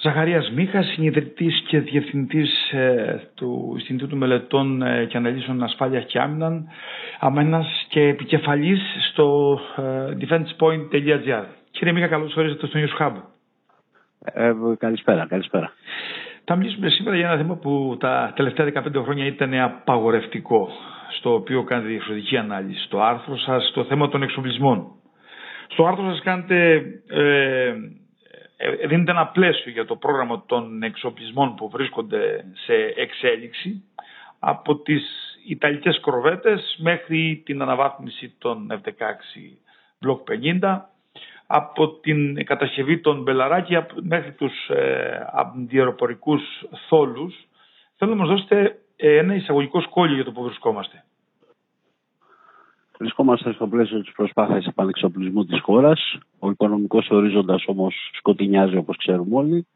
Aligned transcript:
Ζαχαρίας 0.00 0.50
Μίχας, 0.50 0.86
συνειδητής 0.86 1.62
και 1.68 1.80
διευθυντής 1.80 2.70
ε, 2.72 3.20
του 3.34 3.72
Ινστιτούτου 3.78 4.16
Μελετών 4.16 4.82
ε, 4.82 5.04
και 5.04 5.16
Αναλύσεων 5.16 5.62
Ασφάλειας 5.62 6.04
και 6.04 6.18
Άμυναν, 6.18 6.68
αμένας 7.20 7.86
και 7.88 8.00
επικεφαλής 8.00 8.80
στο 9.10 9.58
ε, 9.76 10.16
defensepoint.gr. 10.20 11.44
Κύριε 11.70 11.92
Μίχα, 11.92 12.06
καλώς 12.06 12.36
ορίσατε 12.36 12.66
στο 12.66 12.78
News 12.78 13.02
Hub. 13.02 13.12
Ε, 14.24 14.52
καλησπέρα, 14.78 15.26
καλησπέρα. 15.28 15.72
Θα 16.44 16.56
μιλήσουμε 16.56 16.88
σήμερα 16.88 17.16
για 17.16 17.28
ένα 17.28 17.36
θέμα 17.36 17.56
που 17.56 17.96
τα 18.00 18.32
τελευταία 18.36 18.72
15 18.74 19.02
χρόνια 19.02 19.26
ήταν 19.26 19.54
απαγορευτικό, 19.54 20.68
στο 21.18 21.34
οποίο 21.34 21.62
κάνετε 21.64 21.88
διαφορετική 21.88 22.36
ανάλυση. 22.36 22.82
Στο 22.84 23.00
άρθρο 23.00 23.36
σας, 23.38 23.70
το 23.74 23.84
θέμα 23.84 24.08
των 24.08 24.22
εξοπλισμών. 24.22 24.86
Στο 25.68 25.86
άρθρο 25.86 26.10
σας 26.10 26.22
κάνετε 26.22 26.72
ε, 27.08 27.22
ε, 27.22 27.74
δίνεται 28.86 29.10
ένα 29.10 29.26
πλαίσιο 29.26 29.72
για 29.72 29.84
το 29.84 29.96
πρόγραμμα 29.96 30.42
των 30.46 30.82
εξοπλισμών 30.82 31.54
που 31.54 31.68
βρίσκονται 31.68 32.44
σε 32.52 32.74
εξέλιξη 32.96 33.84
από 34.38 34.76
τις 34.76 35.02
Ιταλικές 35.46 36.00
κορβέτες 36.00 36.76
μέχρι 36.78 37.42
την 37.44 37.62
αναβάθμιση 37.62 38.34
των 38.38 38.66
F-16 38.70 38.90
Block 40.06 40.20
50 40.60 40.80
από 41.46 41.88
την 41.88 42.44
κατασκευή 42.44 42.98
των 43.00 43.22
Μπελαράκη 43.22 43.76
μέχρι 43.94 44.32
τους 44.32 44.68
ε, 44.68 45.26
αντιεροπορικούς 45.32 46.42
θόλους. 46.88 47.34
Θέλω 47.96 48.14
να 48.14 48.16
μας 48.16 48.28
δώσετε 48.28 48.78
ένα 48.96 49.34
εισαγωγικό 49.34 49.80
σχόλιο 49.80 50.14
για 50.14 50.24
το 50.24 50.32
που 50.32 50.42
βρισκόμαστε. 50.42 51.04
Βρισκόμαστε 52.98 53.52
στο 53.52 53.66
πλαίσιο 53.66 54.00
της 54.00 54.12
προσπάθειας 54.12 54.66
επανεξοπλισμού 54.66 55.44
της 55.44 55.60
χώρας. 55.60 56.18
Ο 56.38 56.50
οικονομικός 56.50 57.08
ορίζοντας 57.10 57.64
όμως 57.66 57.94
σκοτεινιάζει 58.18 58.76
όπως 58.76 58.96
ξέρουμε 58.96 59.36
όλοι. 59.36 59.66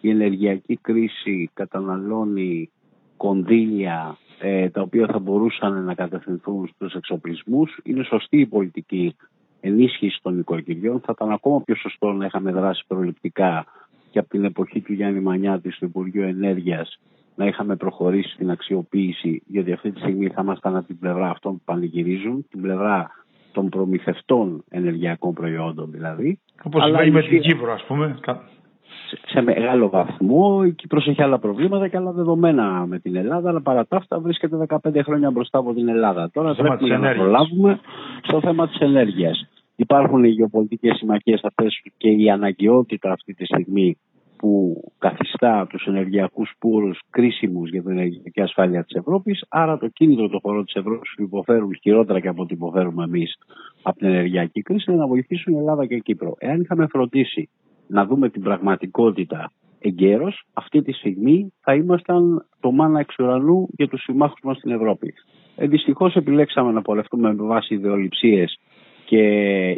Η 0.00 0.10
ενεργειακή 0.10 0.76
κρίση 0.76 1.50
καταναλώνει 1.54 2.70
κονδύλια 3.16 4.16
ε, 4.40 4.68
τα 4.68 4.80
οποία 4.80 5.06
θα 5.06 5.18
μπορούσαν 5.18 5.84
να 5.84 5.94
κατευθυνθούν 5.94 6.70
στους 6.74 6.94
εξοπλισμούς. 6.94 7.78
Είναι 7.82 8.04
σωστή 8.04 8.40
η 8.40 8.46
πολιτική 8.46 9.16
ενίσχυση 9.60 10.18
των 10.22 10.38
οικογενειών. 10.38 11.00
Θα 11.00 11.12
ήταν 11.16 11.32
ακόμα 11.32 11.62
πιο 11.62 11.74
σωστό 11.74 12.12
να 12.12 12.26
είχαμε 12.26 12.52
δράσει 12.52 12.84
προληπτικά 12.86 13.64
και 14.10 14.18
από 14.18 14.28
την 14.28 14.44
εποχή 14.44 14.80
του 14.80 14.92
Γιάννη 14.92 15.20
Μανιάτη 15.20 15.70
στο 15.70 15.86
Υπουργείο 15.86 16.26
Ενέργειας 16.26 16.98
να 17.36 17.46
είχαμε 17.46 17.76
προχωρήσει 17.76 18.32
στην 18.32 18.50
αξιοποίηση, 18.50 19.42
γιατί 19.46 19.72
αυτή 19.72 19.92
τη 19.92 20.00
στιγμή 20.00 20.28
θα 20.28 20.42
ήμασταν 20.42 20.76
από 20.76 20.86
την 20.86 20.98
πλευρά 20.98 21.30
αυτών 21.30 21.52
που 21.52 21.62
πανηγυρίζουν, 21.64 22.46
την 22.50 22.60
πλευρά 22.60 23.10
των 23.52 23.68
προμηθευτών 23.68 24.64
ενεργειακών 24.68 25.32
προϊόντων 25.32 25.90
δηλαδή. 25.90 26.40
Όπως 26.62 26.82
συμβαίνει 26.82 27.10
με 27.10 27.22
την 27.22 27.40
Κύπρο, 27.40 27.72
ας 27.72 27.84
πούμε. 27.84 28.18
Σε, 29.26 29.40
μεγάλο 29.40 29.88
βαθμό 29.88 30.62
η 30.66 30.72
Κύπρος 30.72 31.06
έχει 31.06 31.22
άλλα 31.22 31.38
προβλήματα 31.38 31.88
και 31.88 31.96
άλλα 31.96 32.12
δεδομένα 32.12 32.86
με 32.86 32.98
την 32.98 33.16
Ελλάδα, 33.16 33.48
αλλά 33.48 33.60
παρά 33.60 33.86
τα 33.86 33.96
αυτά 33.96 34.20
βρίσκεται 34.20 34.66
15 34.68 35.00
χρόνια 35.04 35.30
μπροστά 35.30 35.58
από 35.58 35.74
την 35.74 35.88
Ελλάδα. 35.88 36.30
Τώρα 36.32 36.54
στο 36.54 36.62
πρέπει 36.62 36.88
να 36.88 37.14
προλάβουμε 37.14 37.80
στο 38.22 38.40
θέμα 38.40 38.68
της 38.68 38.78
ενέργειας. 38.78 39.48
Υπάρχουν 39.76 40.24
οι 40.24 40.28
γεωπολιτικές 40.28 40.96
συμμαχίες 40.96 41.40
αυτές 41.42 41.82
και 41.96 42.08
η 42.08 42.30
αναγκαιότητα 42.30 43.12
αυτή 43.12 43.34
τη 43.34 43.44
στιγμή 43.44 43.98
που 44.38 44.82
καθιστά 44.98 45.66
τους 45.66 45.86
ενεργειακούς 45.86 46.54
πόρους 46.58 47.00
κρίσιμους 47.10 47.70
για 47.70 47.82
την 47.82 47.90
ενεργειακή 47.90 48.40
ασφάλεια 48.40 48.84
της 48.84 48.96
Ευρώπης, 48.96 49.44
άρα 49.48 49.78
το 49.78 49.88
κίνητρο 49.88 50.28
των 50.28 50.40
χωρών 50.40 50.64
της 50.64 50.74
Ευρώπης 50.74 51.14
που 51.16 51.22
υποφέρουν 51.22 51.78
χειρότερα 51.80 52.20
και 52.20 52.28
από 52.28 52.42
ό,τι 52.42 52.54
υποφέρουμε 52.54 53.04
εμείς 53.04 53.38
από 53.82 53.98
την 53.98 54.08
ενεργειακή 54.08 54.62
κρίση 54.62 54.90
είναι 54.90 55.00
να 55.00 55.06
βοηθήσουν 55.06 55.54
η 55.54 55.56
Ελλάδα 55.56 55.86
και 55.86 55.94
η 55.94 56.00
Κύπρο. 56.00 56.34
Εάν 56.38 56.60
είχαμε 56.60 56.86
φροντίσει 56.86 57.48
να 57.86 58.06
δούμε 58.06 58.28
την 58.28 58.42
πραγματικότητα 58.42 59.52
εγκαίρως, 59.78 60.44
αυτή 60.52 60.82
τη 60.82 60.92
στιγμή 60.92 61.52
θα 61.60 61.74
ήμασταν 61.74 62.46
το 62.60 62.70
μάνα 62.70 63.00
εξ 63.00 63.18
ουρανού 63.18 63.68
για 63.70 63.88
τους 63.88 64.02
συμμάχους 64.02 64.40
μας 64.42 64.56
στην 64.56 64.70
Ευρώπη. 64.70 65.14
Ε, 65.56 65.66
δυστυχώς 65.66 66.16
επιλέξαμε 66.16 66.72
να 66.72 66.82
πορευτούμε 66.82 67.34
με 67.34 67.42
βάση 67.46 67.74
ιδεολειψίες 67.74 68.58
και 69.06 69.22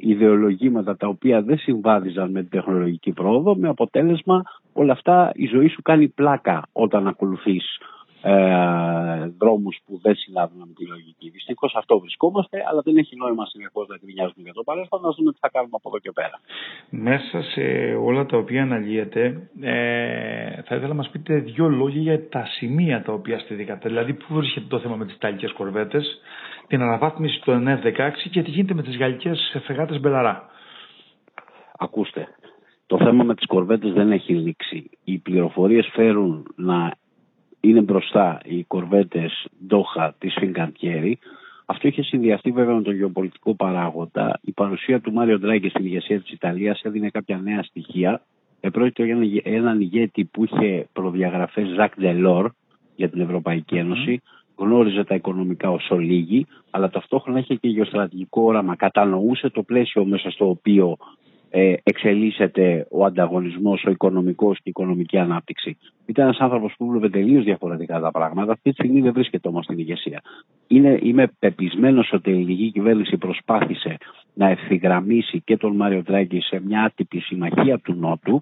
ιδεολογήματα 0.00 0.96
τα 0.96 1.08
οποία 1.08 1.42
δεν 1.42 1.58
συμβάδιζαν 1.58 2.30
με 2.30 2.40
την 2.40 2.50
τεχνολογική 2.50 3.12
πρόοδο 3.12 3.56
με 3.56 3.68
αποτέλεσμα 3.68 4.42
όλα 4.72 4.92
αυτά 4.92 5.30
η 5.34 5.46
ζωή 5.46 5.68
σου 5.68 5.82
κάνει 5.82 6.08
πλάκα 6.08 6.62
όταν 6.72 7.06
ακολουθείς 7.06 7.78
ε, 8.30 9.32
δρόμους 9.38 9.78
που 9.84 9.98
δεν 10.02 10.14
συνάδουν 10.14 10.58
με 10.58 10.74
τη 10.76 10.86
λογική. 10.86 11.30
Δυστυχώς 11.30 11.74
αυτό 11.76 11.98
βρισκόμαστε, 12.00 12.64
αλλά 12.68 12.80
δεν 12.80 12.96
έχει 12.96 13.16
νόημα 13.16 13.46
συνεχώ 13.46 13.84
να 13.88 13.96
γκρινιάζουμε 13.96 14.42
για 14.42 14.52
το 14.52 14.62
παρελθόν, 14.62 15.00
να 15.00 15.10
δούμε 15.10 15.32
τι 15.32 15.38
θα 15.38 15.48
κάνουμε 15.48 15.76
από 15.76 15.88
εδώ 15.88 15.98
και 15.98 16.12
πέρα. 16.12 16.40
Μέσα 16.90 17.42
σε 17.42 17.62
όλα 18.08 18.26
τα 18.26 18.36
οποία 18.36 18.62
αναλύεται, 18.62 19.50
ε, 19.60 20.62
θα 20.62 20.74
ήθελα 20.74 20.88
να 20.88 20.94
μας 20.94 21.08
πείτε 21.10 21.38
δύο 21.38 21.68
λόγια 21.68 22.02
για 22.02 22.28
τα 22.28 22.46
σημεία 22.46 23.02
τα 23.02 23.12
οποία 23.12 23.38
σταθήκατε. 23.38 23.88
Δηλαδή, 23.88 24.12
πού 24.14 24.34
βρίσκεται 24.34 24.66
το 24.68 24.78
θέμα 24.78 24.96
με 24.96 25.06
τις 25.06 25.18
ιταλικές 25.18 25.48
κορβέτες, 25.48 26.20
την 26.66 26.82
αναβάθμιση 26.82 27.40
του 27.40 27.62
F-16 27.66 28.28
και 28.30 28.42
τι 28.42 28.50
γίνεται 28.50 28.74
με 28.74 28.82
τις 28.82 28.96
γαλλικές 28.96 29.60
φεγάτες 29.64 30.00
Μπελαρά. 30.00 30.46
Ακούστε, 31.78 32.28
το 32.86 32.96
θέμα 32.98 33.24
με 33.24 33.34
τις 33.34 33.46
κορβέτες 33.46 33.92
δεν 33.92 34.12
έχει 34.12 34.34
λήξει. 34.34 34.90
Οι 35.04 35.18
πληροφορίες 35.18 35.90
φέρουν 35.92 36.46
να 36.56 36.92
είναι 37.60 37.80
μπροστά 37.80 38.40
οι 38.44 38.64
κορβέτες 38.64 39.46
Doha 39.66 40.14
της 40.18 40.34
Fincantieri. 40.38 41.18
Αυτό 41.66 41.88
είχε 41.88 42.02
συνδυαστεί 42.02 42.50
βέβαια 42.50 42.74
με 42.74 42.82
τον 42.82 42.94
γεωπολιτικό 42.94 43.54
παράγοντα. 43.54 44.40
Η 44.42 44.52
παρουσία 44.52 45.00
του 45.00 45.12
Μάριο 45.12 45.38
Ντράγκη 45.38 45.68
στην 45.68 45.84
ηγεσία 45.84 46.20
της 46.20 46.30
Ιταλίας 46.30 46.80
έδινε 46.82 47.10
κάποια 47.10 47.38
νέα 47.38 47.62
στοιχεία. 47.62 48.22
Επρόκειτο 48.60 49.02
για 49.02 49.42
έναν 49.44 49.80
ηγέτη 49.80 50.24
που 50.24 50.44
είχε 50.44 50.88
προδιαγραφές 50.92 51.68
Ζακ 51.68 52.00
Ντελόρ 52.00 52.50
για 52.96 53.08
την 53.08 53.20
Ευρωπαϊκή 53.20 53.76
Ένωση. 53.76 54.20
Γνώριζε 54.56 55.04
τα 55.04 55.14
οικονομικά 55.14 55.70
όσο 55.70 55.96
λίγοι, 55.96 56.46
αλλά 56.70 56.90
ταυτόχρονα 56.90 57.38
είχε 57.38 57.54
και 57.54 57.68
γεωστρατηγικό 57.68 58.42
όραμα. 58.42 58.76
Κατανοούσε 58.76 59.50
το 59.50 59.62
πλαίσιο 59.62 60.04
μέσα 60.04 60.30
στο 60.30 60.48
οποίο 60.48 60.96
ε, 61.00 61.27
εξελίσσεται 61.82 62.86
ο 62.90 63.04
ανταγωνισμός, 63.04 63.84
ο 63.84 63.90
οικονομικός 63.90 64.56
και 64.56 64.62
η 64.64 64.70
οικονομική 64.70 65.18
ανάπτυξη. 65.18 65.76
Ήταν 66.06 66.24
ένας 66.24 66.38
άνθρωπος 66.38 66.74
που 66.78 66.86
βλέπει 66.86 67.10
τελείως 67.10 67.44
διαφορετικά 67.44 68.00
τα 68.00 68.10
πράγματα. 68.10 68.52
Αυτή 68.52 68.68
τη 68.68 68.74
στιγμή 68.74 69.00
δεν 69.00 69.12
βρίσκεται 69.12 69.48
όμως 69.48 69.64
στην 69.64 69.78
ηγεσία. 69.78 70.20
Είναι, 70.66 70.98
είμαι 71.02 71.32
πεπισμένος 71.38 72.12
ότι 72.12 72.30
η 72.30 72.32
ελληνική 72.32 72.70
κυβέρνηση 72.70 73.16
προσπάθησε 73.16 73.96
να 74.34 74.48
ευθυγραμμίσει 74.48 75.40
και 75.40 75.56
τον 75.56 75.76
Μάριο 75.76 76.02
Τράγκη 76.02 76.40
σε 76.40 76.60
μια 76.64 76.82
άτυπη 76.82 77.18
συμμαχία 77.18 77.78
του 77.78 77.94
Νότου 77.94 78.40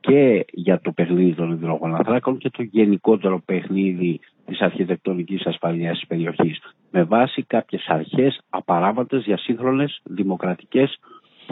και 0.00 0.44
για 0.52 0.80
το 0.80 0.92
παιχνίδι 0.92 1.34
των 1.34 1.50
υδρογοναθράκων 1.50 2.38
και 2.38 2.50
το 2.50 2.62
γενικότερο 2.62 3.42
παιχνίδι 3.44 4.20
της 4.46 4.60
αρχιτεκτονικής 4.60 5.46
ασφαλείας 5.46 5.98
της 5.98 6.06
περιοχής 6.06 6.60
με 6.90 7.02
βάση 7.02 7.42
κάποιες 7.42 7.86
αρχές 7.88 8.40
απαράβατες 8.50 9.24
για 9.24 9.38
σύγχρονες 9.38 10.00
δημοκρατικές 10.04 10.98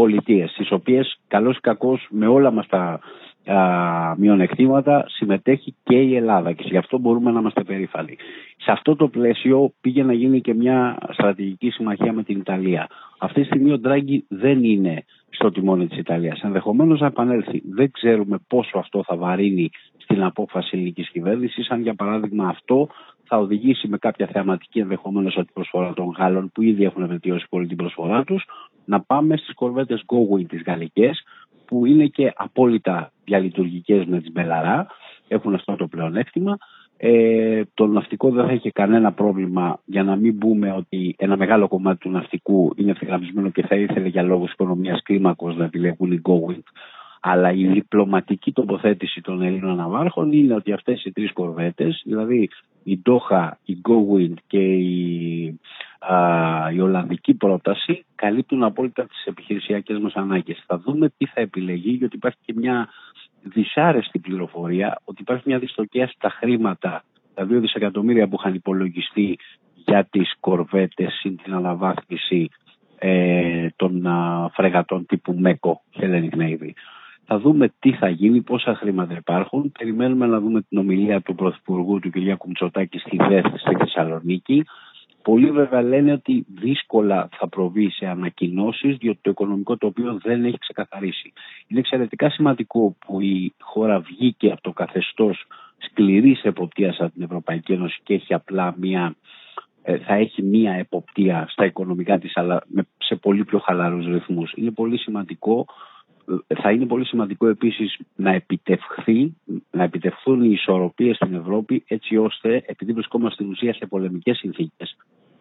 πολιτείες, 0.00 0.50
στις 0.50 0.72
οποίες 0.72 1.21
καλώς 1.28 1.56
ή 1.56 1.61
κακώς 1.61 2.06
με 2.11 2.27
όλα 2.27 2.50
μας 2.50 2.66
τα 2.66 3.00
α, 3.44 4.15
μειονεκτήματα 4.16 5.05
συμμετέχει 5.09 5.75
και 5.83 5.97
η 5.97 6.16
Ελλάδα 6.16 6.53
και 6.53 6.65
γι' 6.66 6.77
αυτό 6.77 6.99
μπορούμε 6.99 7.31
να 7.31 7.41
είμαστε 7.41 7.62
περήφανοι. 7.62 8.16
Σε 8.56 8.71
αυτό 8.72 8.97
το 8.97 9.09
πλαίσιο 9.09 9.72
πήγε 9.81 10.03
να 10.03 10.12
γίνει 10.12 10.41
και 10.41 10.55
μια 10.55 10.99
στρατηγική 11.10 11.71
συμμαχία 11.71 12.12
με 12.12 12.22
την 12.22 12.39
Ιταλία. 12.39 12.87
Αυτή 13.19 13.41
τη 13.41 13.47
στιγμή 13.47 13.72
ο 13.72 13.78
Ντράγκη 13.78 14.25
δεν 14.28 14.65
είναι 14.65 15.05
στο 15.31 15.50
τιμόνι 15.50 15.87
της 15.87 15.99
Ιταλίας. 15.99 16.41
Ενδεχομένως 16.43 17.00
να 17.00 17.06
επανέλθει. 17.06 17.62
Δεν 17.71 17.91
ξέρουμε 17.91 18.39
πόσο 18.49 18.78
αυτό 18.78 19.03
θα 19.06 19.16
βαρύνει 19.16 19.71
στην 19.97 20.22
απόφαση 20.22 20.71
ελληνικής 20.72 21.10
κυβέρνησης, 21.10 21.71
αν 21.71 21.83
για 21.83 21.94
παράδειγμα 21.94 22.49
αυτό 22.49 22.89
θα 23.32 23.38
οδηγήσει 23.38 23.88
με 23.88 23.98
κάποια 23.98 24.26
θεαματική 24.26 24.78
ενδεχομένως 24.78 25.34
από 25.34 25.44
την 25.44 25.54
προσφορά 25.54 25.92
των 25.92 26.14
Γάλλων 26.18 26.50
που 26.52 26.62
ήδη 26.62 26.84
έχουν 26.84 27.06
βελτιώσει 27.06 27.46
πολύ 27.48 27.66
την 27.66 27.76
προσφορά 27.76 28.24
τους, 28.24 28.44
να 28.84 29.00
πάμε 29.00 29.36
στις 29.36 29.54
κορβέτες 29.54 30.00
Gowind 30.06 30.47
τις 30.48 30.62
γαλλικές, 30.66 31.22
που 31.64 31.86
είναι 31.86 32.06
και 32.06 32.32
απόλυτα 32.36 33.12
διαλειτουργικές 33.24 34.04
με 34.04 34.21
τις 34.21 34.32
Μπελαρά, 34.32 34.86
έχουν 35.28 35.54
αυτό 35.54 35.77
το 35.77 35.86
πλεονέκτημα. 35.86 36.59
Ε, 36.97 37.62
το 37.74 37.86
ναυτικό 37.86 38.30
δεν 38.30 38.47
θα 38.47 38.53
έχει 38.53 38.71
κανένα 38.71 39.12
πρόβλημα 39.12 39.80
για 39.84 40.03
να 40.03 40.16
μην 40.16 40.38
πούμε 40.38 40.72
ότι 40.72 41.15
ένα 41.18 41.36
μεγάλο 41.36 41.68
κομμάτι 41.68 41.98
του 41.98 42.10
ναυτικού 42.10 42.72
είναι 42.76 42.91
ευθυγραμμισμένο 42.91 43.50
και 43.50 43.66
θα 43.66 43.76
ήθελε 43.76 44.09
για 44.09 44.22
λόγους 44.22 44.53
οικονομίας 44.53 45.03
κλίμακος 45.03 45.56
να 45.56 45.65
επιλεγούν 45.65 46.12
οι 46.12 46.21
Gowind 46.24 46.62
αλλά 47.21 47.53
η 47.53 47.67
διπλωματική 47.67 48.53
τοποθέτηση 48.53 49.21
των 49.21 49.43
Ελλήνων 49.43 49.77
ναυάρχων 49.77 50.33
είναι 50.33 50.55
ότι 50.55 50.72
αυτές 50.72 51.05
οι 51.05 51.13
τρεις 51.13 51.33
κορβέτες, 51.33 52.03
δηλαδή 52.05 52.49
η 52.83 52.99
Ντόχα, 52.99 53.59
η 53.65 53.77
Go 53.89 54.34
και 54.47 54.75
η, 54.75 55.59
α, 55.99 56.71
η 56.72 56.81
Ολλανδική 56.81 57.34
πρόταση 57.34 58.05
καλύπτουν 58.15 58.63
απόλυτα 58.63 59.07
τις 59.07 59.25
επιχειρησιακές 59.25 59.99
μας 59.99 60.15
ανάγκες. 60.15 60.63
Θα 60.67 60.78
δούμε 60.78 61.13
τι 61.17 61.27
θα 61.27 61.41
επιλεγεί, 61.41 61.91
γιατί 61.91 62.17
υπάρχει 62.17 62.39
και 62.45 62.55
μια 62.57 62.89
δυσάρεστη 63.43 64.19
πληροφορία 64.19 65.01
ότι 65.05 65.22
υπάρχει 65.22 65.43
μια 65.47 65.59
δυστοκία 65.59 66.07
στα 66.07 66.31
χρήματα, 66.31 67.05
τα 67.34 67.45
2 67.45 67.47
δισεκατομμύρια 67.49 68.28
που 68.28 68.37
είχαν 68.39 68.55
υπολογιστεί 68.55 69.39
για 69.75 70.05
τις 70.11 70.34
κορβέτες 70.41 71.13
συν 71.13 71.37
την 71.43 71.55
αναβάθμιση 71.55 72.49
ε, 72.99 73.69
των 73.77 74.07
α, 74.07 74.49
φρεγατών 74.53 75.07
τύπου 75.07 75.34
ΜΕΚΟ, 75.39 75.83
Hellenic 75.97 76.34
Navy. 76.37 76.71
Θα 77.32 77.38
δούμε 77.38 77.72
τι 77.78 77.92
θα 77.92 78.09
γίνει, 78.09 78.41
πόσα 78.42 78.74
χρήματα 78.74 79.16
υπάρχουν. 79.16 79.72
Περιμένουμε 79.78 80.27
να 80.27 80.41
δούμε 80.41 80.62
την 80.62 80.78
ομιλία 80.78 81.21
του 81.21 81.34
Πρωθυπουργού 81.34 81.98
του 81.98 82.10
κ. 82.10 82.36
Κουμτσοτάκη 82.36 82.98
στη 82.98 83.16
ΔΕΘ 83.28 83.44
στη 83.56 83.74
Θεσσαλονίκη. 83.78 84.65
Πολλοί 85.22 85.50
βέβαια 85.50 85.82
λένε 85.82 86.12
ότι 86.12 86.47
δύσκολα 86.48 87.28
θα 87.36 87.48
προβεί 87.48 87.91
σε 87.91 88.06
ανακοινώσεις, 88.06 88.97
διότι 88.97 89.18
το 89.22 89.30
οικονομικό 89.30 89.77
τοπίο 89.77 90.18
δεν 90.22 90.44
έχει 90.44 90.59
ξεκαθαρίσει. 90.59 91.32
Είναι 91.66 91.80
εξαιρετικά 91.80 92.30
σημαντικό 92.30 92.97
που 93.06 93.21
η 93.21 93.54
χώρα 93.60 94.00
βγήκε 94.00 94.53
από 94.53 94.60
το 94.60 94.72
καθεστώς 94.72 95.47
σκληρής 95.78 96.42
εποπτείας 96.42 96.97
από 97.00 97.12
την 97.12 97.22
Ευρωπαϊκή 97.22 97.72
Ένωση 97.72 98.00
και 98.03 98.15
έχει 98.15 98.34
απλά 98.34 98.74
μία, 98.78 99.15
ε, 99.83 99.98
θα 99.98 100.15
έχει 100.15 100.42
μία 100.42 100.72
εποπτεία 100.72 101.47
στα 101.48 101.65
οικονομικά 101.65 102.18
της 102.18 102.36
αλλά 102.36 102.62
σε 102.98 103.16
πολύ 103.16 103.44
πιο 103.44 103.59
χαλαρούς 103.59 104.06
ρυθμούς. 104.06 104.53
Είναι 104.56 104.71
πολύ 104.71 104.98
σημαντικό 104.98 105.66
ε, 105.68 105.88
θα 106.62 106.71
είναι 106.71 106.86
πολύ 106.86 107.04
σημαντικό 107.04 107.47
επίσης 107.47 107.98
να 108.16 108.30
επιτευχθεί, 108.32 109.36
να 109.71 109.82
επιτευχθούν 109.82 110.42
οι 110.42 110.50
ισορροπίες 110.53 111.16
στην 111.16 111.34
Ευρώπη 111.34 111.84
έτσι 111.86 112.16
ώστε 112.16 112.62
επειδή 112.66 112.92
βρισκόμαστε 112.92 113.34
στην 113.34 113.50
ουσία 113.50 113.74
σε 113.74 113.86
πολεμικές 113.86 114.36
συνθήκες 114.36 114.97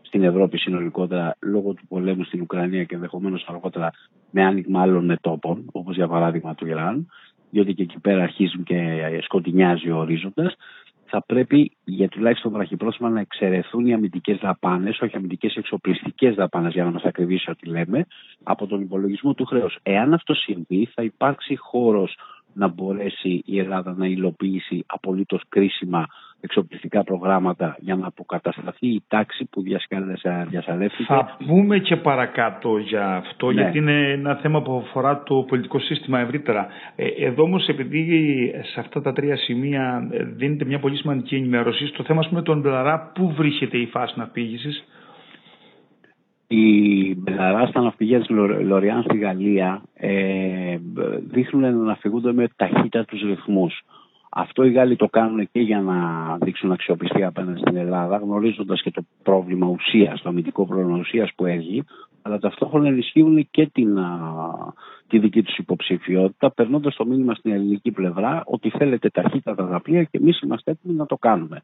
στην 0.09 0.23
Ευρώπη 0.23 0.57
συνολικότερα 0.57 1.35
λόγω 1.39 1.73
του 1.73 1.87
πολέμου 1.87 2.23
στην 2.23 2.41
Ουκρανία 2.41 2.83
και 2.83 2.95
ενδεχομένως 2.95 3.45
αργότερα 3.47 3.91
με 4.31 4.45
άνοιγμα 4.45 4.81
άλλων 4.81 5.05
μετόπων, 5.05 5.65
όπως 5.71 5.95
για 5.95 6.07
παράδειγμα 6.07 6.55
του 6.55 6.67
Ιράν, 6.67 7.07
διότι 7.49 7.73
και 7.73 7.81
εκεί 7.81 7.99
πέρα 7.99 8.23
αρχίζουν 8.23 8.63
και 8.63 9.01
σκοτεινιάζει 9.21 9.89
ο 9.89 9.97
ορίζοντας, 9.97 10.55
θα 11.09 11.23
πρέπει 11.25 11.71
για 11.83 12.09
τουλάχιστον 12.09 12.51
βραχυπρόθεσμα 12.51 13.09
να 13.09 13.19
εξαιρεθούν 13.19 13.85
οι 13.85 13.93
αμυντικές 13.93 14.37
δαπάνες, 14.37 14.99
όχι 14.99 15.15
αμυντικές 15.15 15.55
εξοπλιστικές 15.55 16.35
δαπάνες, 16.35 16.73
για 16.73 16.83
να 16.83 16.91
μας 16.91 17.03
ακριβήσει 17.03 17.49
ό,τι 17.49 17.67
λέμε, 17.67 18.05
από 18.43 18.67
τον 18.67 18.81
υπολογισμό 18.81 19.33
του 19.33 19.45
χρέους. 19.45 19.77
Εάν 19.83 20.13
αυτό 20.13 20.33
συμβεί, 20.33 20.89
θα 20.93 21.03
υπάρξει 21.03 21.55
χώρος 21.55 22.17
να 22.53 22.67
μπορέσει 22.67 23.41
η 23.45 23.59
Ελλάδα 23.59 23.93
να 23.97 24.05
υλοποιήσει 24.05 24.83
απολύτως 24.87 25.43
κρίσιμα 25.49 26.05
εξοπλιστικά 26.41 27.03
προγράμματα 27.03 27.75
για 27.79 27.95
να 27.95 28.07
αποκατασταθεί 28.07 28.87
η 28.87 29.03
τάξη 29.07 29.45
που 29.51 29.61
διασαλεύθηκε. 30.49 31.03
Θα 31.03 31.37
πούμε 31.47 31.79
και 31.79 31.95
παρακάτω 31.95 32.77
για 32.77 33.15
αυτό, 33.15 33.51
ναι. 33.51 33.61
γιατί 33.61 33.77
είναι 33.77 34.11
ένα 34.11 34.35
θέμα 34.35 34.61
που 34.61 34.83
αφορά 34.85 35.23
το 35.23 35.35
πολιτικό 35.47 35.79
σύστημα 35.79 36.19
ευρύτερα. 36.19 36.67
Ε, 36.95 37.07
εδώ 37.07 37.43
όμως, 37.43 37.67
επειδή 37.67 38.51
σε 38.73 38.79
αυτά 38.79 39.01
τα 39.01 39.13
τρία 39.13 39.37
σημεία 39.37 40.07
ε, 40.11 40.23
δίνεται 40.23 40.65
μια 40.65 40.79
πολύ 40.79 40.95
σημαντική 40.95 41.35
ενημέρωση, 41.35 41.87
στο 41.87 42.03
θέμα 42.03 42.27
με 42.29 42.41
τον 42.41 42.59
Μπελαρά, 42.59 43.11
πού 43.15 43.33
βρίσκεται 43.37 43.77
η 43.77 43.85
φάση 43.85 44.13
ναυπήγησης. 44.17 44.83
Οι 46.47 47.15
Μπελαρά 47.15 47.65
στα 47.65 47.81
ναυπηγεία 47.81 48.19
της 48.19 48.29
Λοριάν 48.65 49.03
στη 49.03 49.17
Γαλλία 49.17 49.81
ε, 49.93 50.77
δείχνουν 51.27 51.61
να 51.61 51.67
ναυπηγούνται 51.67 52.33
με 52.33 52.47
ταχύτατους 52.55 53.21
ρυθμούς. 53.21 53.83
Αυτό 54.29 54.63
οι 54.63 54.71
Γάλλοι 54.71 54.95
το 54.95 55.07
κάνουν 55.07 55.49
και 55.51 55.59
για 55.59 55.81
να 55.81 55.97
δείξουν 56.41 56.71
αξιοπιστία 56.71 57.27
απέναντι 57.27 57.59
στην 57.59 57.75
Ελλάδα, 57.75 58.17
γνωρίζοντας 58.17 58.81
και 58.81 58.91
το 58.91 59.01
πρόβλημα 59.23 59.67
ουσίας, 59.67 60.21
το 60.21 60.29
αμυντικό 60.29 60.65
πρόβλημα 60.65 60.97
ουσίας 60.97 61.31
που 61.35 61.45
έχει, 61.45 61.83
αλλά 62.21 62.39
ταυτόχρονα 62.39 62.87
ενισχύουν 62.87 63.47
και 63.51 63.69
την, 63.73 63.97
τη 65.07 65.19
δική 65.19 65.43
τους 65.43 65.57
υποψηφιότητα, 65.57 66.51
περνώντας 66.51 66.95
το 66.95 67.05
μήνυμα 67.05 67.33
στην 67.33 67.51
ελληνική 67.51 67.91
πλευρά 67.91 68.43
ότι 68.45 68.69
θέλετε 68.69 69.09
ταχύτατα 69.09 69.67
τα 69.67 69.81
πλοία 69.81 70.03
και 70.03 70.17
εμείς 70.17 70.39
είμαστε 70.41 70.71
έτοιμοι 70.71 70.93
να 70.93 71.05
το 71.05 71.17
κάνουμε. 71.17 71.63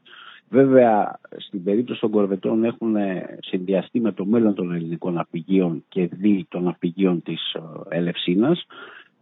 Βέβαια, 0.49 1.19
στην 1.37 1.63
περίπτωση 1.63 1.99
των 1.99 2.09
κορβετών 2.09 2.63
έχουν 2.63 2.95
συνδυαστεί 3.39 3.99
με 3.99 4.11
το 4.11 4.25
μέλλον 4.25 4.53
των 4.53 4.73
ελληνικών 4.73 5.13
ναυπηγείων 5.13 5.83
και 5.89 6.09
δι 6.11 6.45
των 6.49 6.63
ναυπηγείων 6.63 7.21
της 7.21 7.53
ε, 7.53 7.97
Ελευσίνας. 7.97 8.65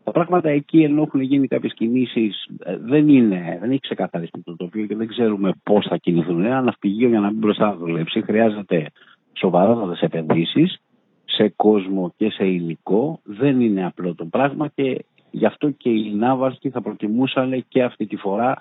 Τα 0.04 0.12
πράγματα 0.12 0.50
εκεί 0.50 0.84
ενώ 0.84 1.02
έχουν 1.02 1.22
γίνει 1.22 1.48
κάποιες 1.48 1.74
κινήσεις 1.74 2.48
ε, 2.64 2.78
δεν, 2.78 3.08
είναι, 3.08 3.58
δεν 3.62 3.70
έχει 3.70 3.80
ξεκαθαριστεί 3.80 4.42
το 4.44 4.56
τοπίο 4.56 4.86
και 4.86 4.96
δεν 4.96 5.08
ξέρουμε 5.08 5.52
πώς 5.64 5.86
θα 5.90 5.98
κινηθούν. 5.98 6.46
Ένα 6.46 6.62
ναυπηγείο 6.62 7.10
για 7.10 7.20
να 7.20 7.28
μην 7.28 7.40
μπροστά 7.40 7.66
να 7.66 7.76
δουλέψει 7.76 8.22
χρειάζεται 8.22 8.92
σοβαρότατε 9.34 10.06
επενδύσεις 10.06 10.82
σε 11.26 11.54
κόσμο 11.56 12.14
και 12.18 12.30
σε 12.30 12.46
υλικό. 12.46 13.20
Δεν 13.24 13.62
είναι 13.62 13.86
απλό 13.86 14.16
το 14.16 14.26
πράγμα 14.26 14.68
και 14.68 15.06
γι' 15.32 15.46
αυτό 15.46 15.70
και 15.70 15.90
οι 15.90 16.14
ναύαρχοι 16.16 16.70
θα 16.70 16.82
προτιμούσαν 16.82 17.66
και 17.68 17.84
αυτή 17.84 18.06
τη 18.06 18.16
φορά 18.16 18.58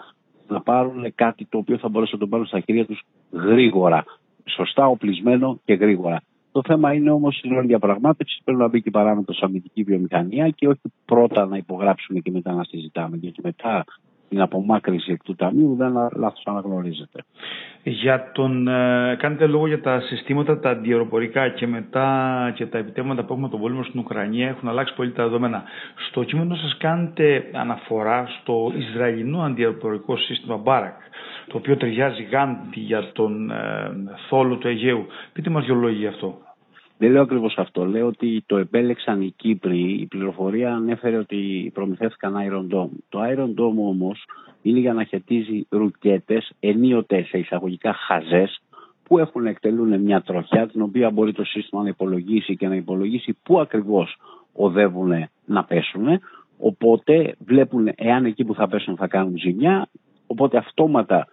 να 0.48 0.60
πάρουν 0.60 1.12
κάτι 1.14 1.44
το 1.44 1.58
οποίο 1.58 1.78
θα 1.78 1.88
μπορέσουν 1.88 2.18
να 2.18 2.24
το 2.24 2.30
πάρουν 2.30 2.46
στα 2.46 2.60
χέρια 2.60 2.86
τους 2.86 3.02
γρήγορα. 3.30 4.04
Σωστά 4.44 4.86
οπλισμένο 4.86 5.60
και 5.64 5.74
γρήγορα. 5.74 6.22
Το 6.52 6.62
θέμα 6.64 6.92
είναι 6.94 7.10
όμως 7.10 7.36
στην 7.36 7.52
όλη 7.52 7.66
διαπραγμάτευση 7.66 8.40
πρέπει 8.44 8.58
να 8.58 8.68
μπει 8.68 8.82
και 8.82 8.90
παράμετρο 8.90 9.34
αμυντική 9.40 9.82
βιομηχανία 9.82 10.48
και 10.48 10.68
όχι 10.68 10.80
πρώτα 11.04 11.46
να 11.46 11.56
υπογράψουμε 11.56 12.20
και 12.20 12.30
μετά 12.30 12.52
να 12.52 12.64
συζητάμε. 12.64 13.16
Γιατί 13.16 13.40
μετά 13.42 13.84
την 14.32 14.40
απομάκρυνση 14.40 15.12
εκ 15.12 15.22
του 15.22 15.34
ταμείου 15.34 15.74
δεν 15.78 15.92
λάθος 15.92 16.42
αναγνωρίζεται. 16.44 17.24
Για 17.82 18.30
τον, 18.32 18.68
ε, 18.68 19.16
κάνετε 19.18 19.46
λόγο 19.46 19.66
για 19.66 19.80
τα 19.80 20.00
συστήματα 20.00 20.58
τα 20.60 20.70
αντιεροπορικά 20.70 21.48
και 21.48 21.66
μετά 21.66 22.52
και 22.54 22.66
τα 22.66 22.78
επιτεύγματα 22.78 23.24
που 23.24 23.32
έχουμε 23.32 23.48
τον 23.48 23.60
πόλεμο 23.60 23.82
στην 23.82 24.00
Ουκρανία 24.00 24.48
έχουν 24.48 24.68
αλλάξει 24.68 24.94
πολύ 24.94 25.10
τα 25.12 25.22
δεδομένα. 25.22 25.62
Στο 26.08 26.22
κείμενο 26.22 26.54
σας 26.54 26.76
κάνετε 26.78 27.44
αναφορά 27.52 28.26
στο 28.40 28.72
Ισραηλινό 28.76 29.42
αντιεροπορικό 29.42 30.16
σύστημα 30.16 30.56
Μπάρακ 30.56 31.00
το 31.46 31.56
οποίο 31.56 31.76
ταιριάζει 31.76 32.22
γάντι 32.22 32.80
για 32.80 33.12
τον 33.12 33.50
ε, 33.50 33.90
θόλο 34.28 34.56
του 34.56 34.68
Αιγαίου. 34.68 35.06
Πείτε 35.32 35.50
μας 35.50 35.64
δυο 35.64 35.74
λόγια 35.74 35.98
γι' 35.98 36.06
αυτό. 36.06 36.38
Δεν 37.02 37.10
λέω 37.10 37.22
ακριβώς 37.22 37.54
αυτό. 37.58 37.84
Λέω 37.84 38.06
ότι 38.06 38.42
το 38.46 38.56
επέλεξαν 38.56 39.22
οι 39.22 39.34
Κύπροι. 39.36 39.80
Η 40.00 40.06
πληροφορία 40.06 40.74
ανέφερε 40.74 41.16
ότι 41.16 41.70
προμηθεύτηκαν 41.74 42.34
Iron 42.34 42.74
Dome. 42.74 42.88
Το 43.08 43.20
Iron 43.22 43.60
Dome 43.60 43.76
όμως 43.88 44.24
είναι 44.62 44.78
για 44.78 44.92
να 44.92 45.04
χαιτίζει 45.04 45.66
ρουκέτες, 45.68 46.52
ενίοτε 46.60 47.22
σε 47.22 47.38
εισαγωγικά 47.38 47.92
χαζές, 47.92 48.62
που 49.02 49.18
έχουν 49.18 49.46
εκτελούν 49.46 50.00
μια 50.00 50.22
τροχιά, 50.22 50.66
την 50.66 50.82
οποία 50.82 51.10
μπορεί 51.10 51.32
το 51.32 51.44
σύστημα 51.44 51.82
να 51.82 51.88
υπολογίσει 51.88 52.56
και 52.56 52.68
να 52.68 52.74
υπολογίσει 52.74 53.36
πού 53.42 53.60
ακριβώς 53.60 54.16
οδεύουν 54.52 55.28
να 55.44 55.64
πέσουν. 55.64 56.06
Οπότε 56.58 57.34
βλέπουν 57.38 57.92
εάν 57.94 58.24
εκεί 58.24 58.44
που 58.44 58.54
θα 58.54 58.68
πέσουν 58.68 58.96
θα 58.96 59.06
κάνουν 59.06 59.38
ζημιά, 59.38 59.88
οπότε 60.26 60.56
αυτόματα 60.56 61.28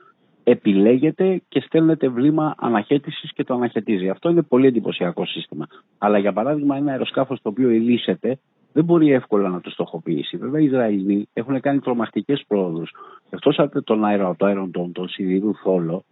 επιλέγεται 0.49 1.41
και 1.49 1.59
στέλνεται 1.59 2.07
βλήμα 2.09 2.55
αναχέτησης 2.57 3.33
και 3.33 3.43
το 3.43 3.53
αναχαιτίζει. 3.53 4.09
Αυτό 4.09 4.29
είναι 4.29 4.41
πολύ 4.41 4.67
εντυπωσιακό 4.67 5.25
σύστημα. 5.25 5.67
Αλλά 5.97 6.17
για 6.17 6.33
παράδειγμα, 6.33 6.75
ένα 6.75 6.91
αεροσκάφος 6.91 7.41
το 7.41 7.49
οποίο 7.49 7.69
ελίσσεται 7.69 8.39
δεν 8.73 8.83
μπορεί 8.83 9.11
εύκολα 9.11 9.49
να 9.49 9.61
το 9.61 9.69
στοχοποιήσει. 9.69 10.37
Βέβαια, 10.37 10.61
οι 10.61 10.65
Ισραηλοί 10.65 11.27
έχουν 11.33 11.59
κάνει 11.59 11.79
τρομακτικές 11.79 12.43
πρόοδους. 12.47 12.91
Εκτός 13.29 13.59
από 13.59 13.83
τον 13.83 14.05
αέρο, 14.05 14.35
το 14.37 14.45
αεροντόμ, 14.45 14.91
τον 14.91 15.09
σιδηρού 15.09 15.55
θόλο, 15.55 16.03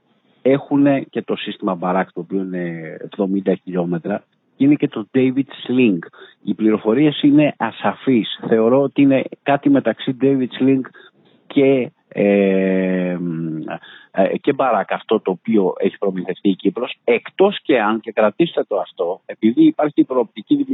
έχουν 0.42 1.06
και 1.10 1.22
το 1.22 1.36
σύστημα 1.36 1.78
Barak, 1.82 2.06
το 2.14 2.20
οποίο 2.20 2.42
είναι 2.42 2.98
70 3.18 3.54
χιλιόμετρα, 3.64 4.24
και 4.56 4.64
είναι 4.64 4.76
και 4.76 4.88
το 4.88 5.08
David 5.14 5.50
Sling. 5.68 6.00
Οι 6.44 6.54
πληροφορίες 6.54 7.22
είναι 7.22 7.54
ασαφείς. 7.58 8.40
Θεωρώ 8.48 8.82
ότι 8.82 9.02
είναι 9.02 9.24
κάτι 9.44 9.70
μεταξύ 9.70 10.18
David 10.22 10.48
Sling 10.60 10.82
και 11.48 11.92
ε, 12.10 13.18
ε, 14.12 14.38
και 14.38 14.54
μπαράκ 14.54 14.92
αυτό 14.92 15.20
το 15.20 15.32
οποίο 15.32 15.74
έχει 15.78 15.98
προμηθευτεί 15.98 16.50
η 16.50 16.56
Κύπρος 16.56 16.98
εκτός 17.04 17.60
και 17.62 17.82
αν 17.82 18.00
και 18.00 18.12
κρατήστε 18.12 18.64
το 18.64 18.80
αυτό 18.80 19.22
επειδή 19.26 19.64
υπάρχει 19.66 20.02
η 20.02 20.04
προοπτική 20.04 20.66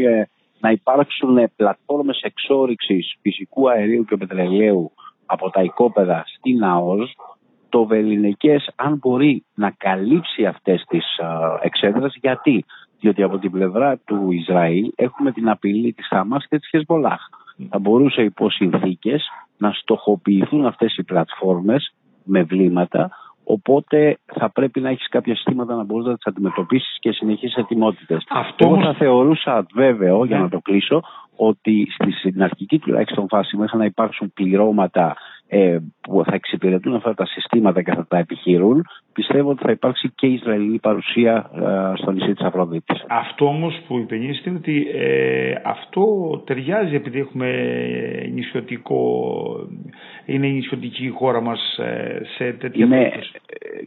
να 0.60 0.72
υπάρξουν 0.72 1.52
πλατφόρμες 1.56 2.20
εξόριξης 2.22 3.16
φυσικού 3.22 3.70
αερίου 3.70 4.06
και 4.06 4.18
πετρελαίου 4.18 4.92
από 5.26 5.50
τα 5.50 5.62
οικόπεδα 5.62 6.24
στην 6.28 6.64
ΑΟΣ 6.64 7.16
το 7.70 7.86
Βεληνικές 7.86 8.70
αν 8.76 8.98
μπορεί 8.98 9.46
να 9.54 9.72
καλύψει 9.72 10.46
αυτές 10.46 10.84
τις 10.88 11.06
εξέδρες 11.62 12.18
γιατί; 12.22 12.66
Διότι 13.00 13.24
από 13.24 13.38
την 13.38 13.52
πλευρά 13.52 13.98
του 13.98 14.32
Ισραήλ 14.32 14.92
έχουμε 14.96 15.32
την 15.32 15.50
απειλή 15.50 15.94
της 15.94 16.08
Χαμάς 16.08 16.48
και 16.48 16.60
της 16.60 16.70
Χεσμολάχ. 16.70 17.22
Θα 17.70 17.80
μπορούσε 17.80 18.22
υπό 18.22 18.50
συνθήκες 18.50 19.28
να 19.64 19.72
στοχοποιηθούν 19.72 20.66
αυτές 20.66 20.98
οι 20.98 21.04
πλατφόρμες 21.04 21.94
με 22.24 22.44
βλήματα 22.44 23.12
Οπότε 23.44 24.18
θα 24.26 24.50
πρέπει 24.50 24.80
να 24.80 24.90
έχεις 24.90 25.10
κάποια 25.10 25.36
συστήματα 25.36 25.76
να 25.76 25.84
μπορείς 25.84 26.08
να 26.08 26.16
τις 26.16 26.26
αντιμετωπίσεις 26.26 26.98
και 27.00 27.12
συνεχεί 27.12 27.54
ετοιμότητες. 27.56 28.24
Αυτό 28.30 28.68
Εγώ 28.68 28.82
θα 28.82 28.94
θεωρούσα 28.94 29.66
βέβαιο, 29.74 30.26
για 30.26 30.38
ναι. 30.38 30.44
να 30.44 30.50
το 30.50 30.60
κλείσω, 30.60 31.02
ότι 31.36 31.88
στην 32.20 32.44
αρχική 32.44 32.80
τουλάχιστον 32.80 33.28
φάση 33.28 33.58
μέχρι 33.58 33.78
να 33.78 33.86
υπάρξουν 33.86 34.34
πληρώματα 34.34 35.16
ε, 35.54 35.78
που 36.02 36.24
θα 36.26 36.36
εξυπηρετούν 36.36 36.96
αυτά 36.96 37.14
τα 37.14 37.26
συστήματα 37.26 37.82
και 37.82 37.94
θα 37.94 38.06
τα 38.08 38.18
επιχειρούν, 38.18 38.86
πιστεύω 39.14 39.50
ότι 39.50 39.64
θα 39.64 39.72
υπάρξει 39.72 40.12
και 40.16 40.28
η 40.28 40.34
Ισραηλινή 40.34 40.80
παρουσία 40.80 41.50
ε, 41.56 41.98
στο 41.98 42.12
νησί 42.12 42.34
της 42.34 42.46
Αφροδίτης. 42.46 43.06
Αυτό 43.08 43.46
όμως 43.46 43.82
που 43.88 43.98
υπενήσετε 43.98 44.50
είναι 44.50 44.60
ότι 44.60 44.88
ε, 44.94 45.54
αυτό 45.64 46.04
ταιριάζει 46.46 46.96
επειδή 46.96 47.20
έχουμε 47.20 47.50
νησιωτικό, 48.34 49.00
είναι 50.26 50.48
η 50.48 50.52
νησιωτική 50.52 51.10
χώρα 51.10 51.42
μας 51.42 51.78
ε, 51.78 52.22
σε 52.38 52.52
τέτοια 52.52 52.86
είναι, 52.86 53.12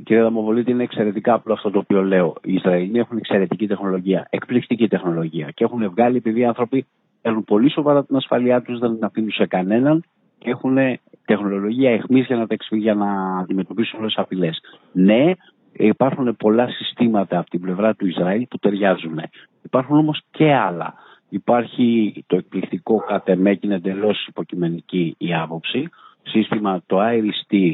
Κύριε 0.05 0.23
Δαμοβολίτη, 0.23 0.71
είναι 0.71 0.83
εξαιρετικά 0.83 1.35
απλό 1.35 1.53
αυτό 1.53 1.71
το 1.71 1.79
οποίο 1.79 2.03
λέω. 2.03 2.35
Οι 2.43 2.53
Ισραηλοί 2.53 2.99
έχουν 2.99 3.17
εξαιρετική 3.17 3.67
τεχνολογία, 3.67 4.27
εκπληκτική 4.31 4.89
τεχνολογία 4.89 5.51
και 5.55 5.65
έχουν 5.65 5.91
βγάλει 5.91 6.17
επειδή 6.17 6.41
οι 6.41 6.45
άνθρωποι 6.45 6.87
παίρνουν 7.23 7.45
πολύ 7.45 7.71
σοβαρά 7.71 8.05
την 8.05 8.17
ασφαλειά 8.17 8.63
τους, 8.63 8.79
δεν 8.79 8.95
την 8.95 9.05
αφήνουν 9.05 9.31
σε 9.31 9.47
κανέναν 9.47 10.05
και 10.39 10.51
έχουν 10.51 10.79
τεχνολογία 11.27 11.91
εχμή 11.91 12.21
για 12.21 12.37
να, 12.37 12.47
για 12.71 12.95
να 12.95 13.39
αντιμετωπίσουν 13.39 13.99
όλες 13.99 14.15
τις 14.15 14.23
απειλές. 14.23 14.61
Ναι, 14.93 15.33
υπάρχουν 15.73 16.37
πολλά 16.37 16.69
συστήματα 16.69 17.39
από 17.39 17.51
την 17.51 17.61
πλευρά 17.61 17.95
του 17.95 18.07
Ισραήλ 18.07 18.47
που 18.51 18.59
ταιριάζουν. 18.59 19.21
Υπάρχουν 19.63 19.97
όμως 19.99 20.23
και 20.31 20.55
άλλα. 20.55 20.95
Υπάρχει 21.29 22.15
το 22.27 22.37
εκπληκτικό 22.37 22.97
κατ' 22.97 23.29
εμέ 23.29 23.55
και 23.55 23.61
είναι 23.67 23.75
εντελώς 23.75 24.27
υποκειμενική 24.27 25.15
η 25.19 25.35
άποψη. 25.35 25.89
Σύστημα 26.23 26.83
το 26.87 26.99
IRIS-T, 27.01 27.73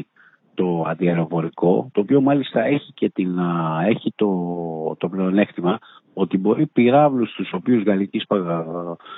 το 0.53 0.83
αντιαεροπορικό, 0.87 1.89
το 1.93 2.01
οποίο 2.01 2.21
μάλιστα 2.21 2.63
έχει 2.65 2.91
και 2.93 3.09
την, 3.09 3.39
έχει 3.87 4.13
το, 4.15 4.29
το 4.97 5.09
πλεονέκτημα 5.09 5.79
ότι 6.13 6.37
μπορεί 6.37 6.65
πυράβλους 6.65 7.33
τους 7.33 7.53
οποίους 7.53 7.83
γαλλικής 7.83 8.25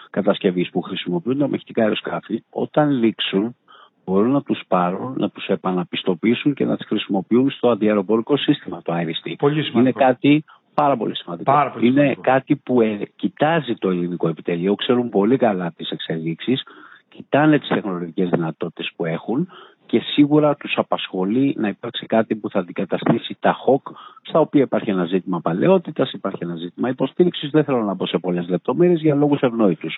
κατασκευής 0.10 0.70
που 0.70 0.82
χρησιμοποιούν 0.82 1.38
τα 1.38 1.48
μεχτικά 1.48 1.82
αεροσκάφη 1.84 2.44
όταν 2.50 2.89
λήξουν 2.89 3.56
μπορούν 4.05 4.31
να 4.31 4.41
τους 4.41 4.62
πάρουν, 4.67 5.13
να 5.17 5.29
τους 5.29 5.47
επαναπιστοποιήσουν 5.47 6.53
και 6.53 6.65
να 6.65 6.77
τις 6.77 6.85
χρησιμοποιούν 6.85 7.50
στο 7.50 7.69
αντιαεροπορικό 7.69 8.38
σύστημα 8.38 8.81
το 8.81 8.93
IRIS-T. 8.95 9.33
Πολύ 9.38 9.71
Είναι 9.74 9.91
κάτι 9.91 10.43
πάρα 10.74 10.97
πολύ 10.97 11.15
σημαντικό. 11.15 11.51
Πάρα 11.51 11.71
πολύ 11.71 11.88
Είναι 11.88 12.15
κάτι 12.21 12.55
που 12.55 12.81
ε, 12.81 13.00
κοιτάζει 13.15 13.74
το 13.74 13.89
ελληνικό 13.89 14.27
επιτελείο, 14.27 14.75
ξέρουν 14.75 15.09
πολύ 15.09 15.38
καλά 15.38 15.74
τις 15.77 15.89
εξελίξεις, 15.89 16.63
κοιτάνε 17.09 17.59
τις 17.59 17.67
τεχνολογικές 17.67 18.29
δυνατότητες 18.29 18.91
που 18.95 19.05
έχουν 19.05 19.47
και 19.86 20.00
σίγουρα 20.00 20.56
τους 20.56 20.74
απασχολεί 20.77 21.56
να 21.58 21.68
υπάρξει 21.68 22.06
κάτι 22.06 22.36
που 22.36 22.50
θα 22.50 22.60
αντικαταστήσει 22.60 23.38
τα 23.39 23.54
ΧΟΚ 23.54 23.88
στα 24.22 24.39
οποία 24.39 24.62
υπάρχει 24.62 24.89
ένα 24.89 25.06
ζήτημα 25.06 25.42
παλαιότητας, 25.42 26.12
υπάρχει 26.12 26.44
ένα 26.44 26.56
ζήτημα 26.56 26.89
υποστήριξης, 26.89 27.50
δεν 27.50 27.63
θέλω 27.63 27.84
να 27.84 27.96
πω 27.96 28.06
σε 28.06 28.18
πολλές 28.18 28.48
λεπτομέρειες 28.48 29.01
για 29.01 29.15
λόγους 29.15 29.39
ευνόητους. 29.42 29.98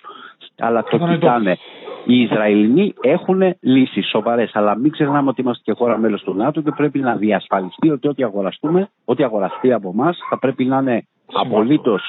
Αλλά 0.58 0.82
το 0.82 0.98
κοιτάνε. 0.98 1.58
Οι 2.04 2.20
Ισραηλινοί 2.20 2.94
έχουν 3.00 3.42
λύσεις 3.60 4.08
σοβαρές, 4.08 4.50
αλλά 4.54 4.76
μην 4.76 4.90
ξεχνάμε 4.90 5.28
ότι 5.28 5.40
είμαστε 5.40 5.62
και 5.64 5.78
χώρα 5.78 5.98
μέλος 5.98 6.22
του 6.22 6.34
ΝΑΤΟ 6.34 6.60
και 6.60 6.70
πρέπει 6.76 6.98
να 6.98 7.16
διασφαλιστεί 7.16 7.90
ότι 7.90 8.08
ό,τι 8.08 8.22
αγοραστούμε, 8.22 8.88
ό,τι 9.04 9.24
αγοραστεί 9.24 9.72
από 9.72 9.90
εμάς 9.94 10.18
θα 10.30 10.38
πρέπει 10.38 10.64
να 10.64 10.78
είναι 10.78 11.06
απολύτως 11.32 12.02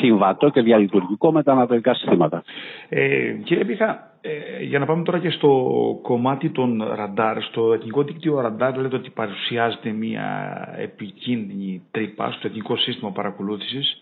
συμβατό 0.00 0.48
και 0.48 0.60
διαλειτουργικό 0.62 1.32
με 1.32 1.42
τα 1.42 1.52
ανατολικά 1.52 1.94
συστήματα. 1.94 2.42
Ε, 2.88 3.32
κύριε 3.44 3.64
Πίχα, 3.64 4.10
ε, 4.20 4.62
για 4.64 4.78
να 4.78 4.86
πάμε 4.86 5.02
τώρα 5.02 5.18
και 5.18 5.30
στο 5.30 5.72
κομμάτι 6.02 6.48
των 6.50 6.82
ραντάρ, 6.94 7.42
στο 7.42 7.72
εθνικό 7.72 8.02
δίκτυο 8.02 8.40
ραντάρ 8.40 8.76
λέτε 8.76 8.96
ότι 8.96 9.10
παρουσιάζεται 9.10 9.90
μια 9.90 10.56
επικίνδυνη 10.78 11.82
τρύπα 11.90 12.30
στο 12.30 12.46
εθνικό 12.46 12.76
σύστημα 12.76 13.10
παρακολούθησης 13.10 13.98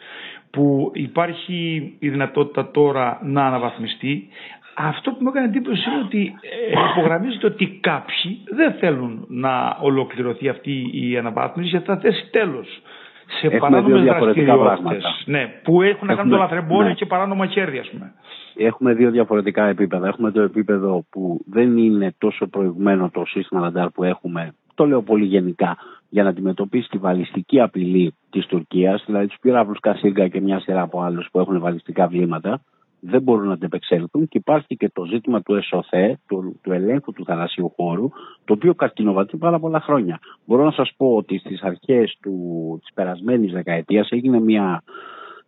που 0.50 0.90
υπάρχει 0.94 1.92
η 1.98 2.08
δυνατότητα 2.08 2.70
τώρα 2.70 3.20
να 3.22 3.46
αναβαθμιστεί. 3.46 4.28
Αυτό 4.76 5.10
που 5.10 5.16
μου 5.20 5.28
έκανε 5.28 5.46
εντύπωση 5.46 5.82
είναι 5.90 6.04
ότι 6.04 6.34
ε, 6.40 6.90
υπογραμμίζεται 6.92 7.46
ότι 7.46 7.78
κάποιοι 7.80 8.38
δεν 8.56 8.72
θέλουν 8.72 9.24
να 9.28 9.78
ολοκληρωθεί 9.80 10.48
αυτή 10.48 10.90
η 10.92 11.16
αναβάθμιση 11.18 11.68
γιατί 11.68 11.84
θα 11.86 11.96
θέσει 11.96 12.28
τέλος 12.30 12.82
σε 13.26 13.48
παράνομε 13.48 14.00
δραστηριότητες. 14.00 15.24
Ναι, 15.26 15.46
που 15.62 15.82
έχουν 15.82 16.06
να 16.08 16.14
κάνουν 16.14 16.30
το 16.32 16.38
λαθρεμπόριο 16.38 16.88
ναι. 16.88 16.94
και 16.94 17.06
παράνομα 17.06 17.46
χέρια, 17.46 17.80
ας 17.80 17.90
πούμε. 17.90 18.12
Έχουμε 18.56 18.94
δύο 18.94 19.10
διαφορετικά 19.10 19.66
επίπεδα. 19.66 20.06
Έχουμε 20.06 20.30
το 20.30 20.40
επίπεδο 20.40 21.04
που 21.10 21.40
δεν 21.46 21.76
είναι 21.76 22.14
τόσο 22.18 22.46
προηγμένο 22.46 23.10
το 23.10 23.24
σύστημα 23.26 23.60
ραντάρ 23.60 23.90
που 23.90 24.04
έχουμε, 24.04 24.54
το 24.74 24.86
λέω 24.86 25.02
πολύ 25.02 25.24
γενικά, 25.24 25.76
για 26.08 26.22
να 26.22 26.28
αντιμετωπίσει 26.28 26.88
τη 26.88 26.98
βαλιστική 26.98 27.60
απειλή 27.60 28.14
της 28.30 28.46
Τουρκίας, 28.46 29.02
δηλαδή 29.06 29.26
τους 29.26 29.38
πυράβλους 29.40 29.80
Κασίγκα 29.80 30.28
και 30.28 30.40
μια 30.40 30.60
σειρά 30.60 30.80
από 30.80 31.00
άλλους 31.00 31.28
που 31.32 31.40
έχουν 31.40 31.60
βαλιστικά 31.60 32.06
βλήματα 32.06 32.60
δεν 33.06 33.22
μπορούν 33.22 33.46
να 33.46 33.52
αντεπεξέλθουν 33.52 34.28
και 34.28 34.38
υπάρχει 34.38 34.76
και 34.76 34.90
το 34.92 35.04
ζήτημα 35.04 35.42
του 35.42 35.54
ΕΣΟΘΕ, 35.54 36.18
του, 36.28 36.60
του 36.62 36.72
ελέγχου 36.72 37.12
του 37.12 37.24
θαλασσίου 37.24 37.72
χώρου, 37.76 38.08
το 38.44 38.52
οποίο 38.52 38.74
καρκινοβατεί 38.74 39.36
πάρα 39.36 39.58
πολλά 39.58 39.80
χρόνια. 39.80 40.18
Μπορώ 40.44 40.64
να 40.64 40.70
σας 40.70 40.92
πω 40.96 41.16
ότι 41.16 41.38
στις 41.38 41.62
αρχές 41.62 42.18
του, 42.22 42.78
της 42.80 42.92
περασμένης 42.94 43.52
δεκαετίας 43.52 44.10
έγινε 44.10 44.40
μια, 44.40 44.82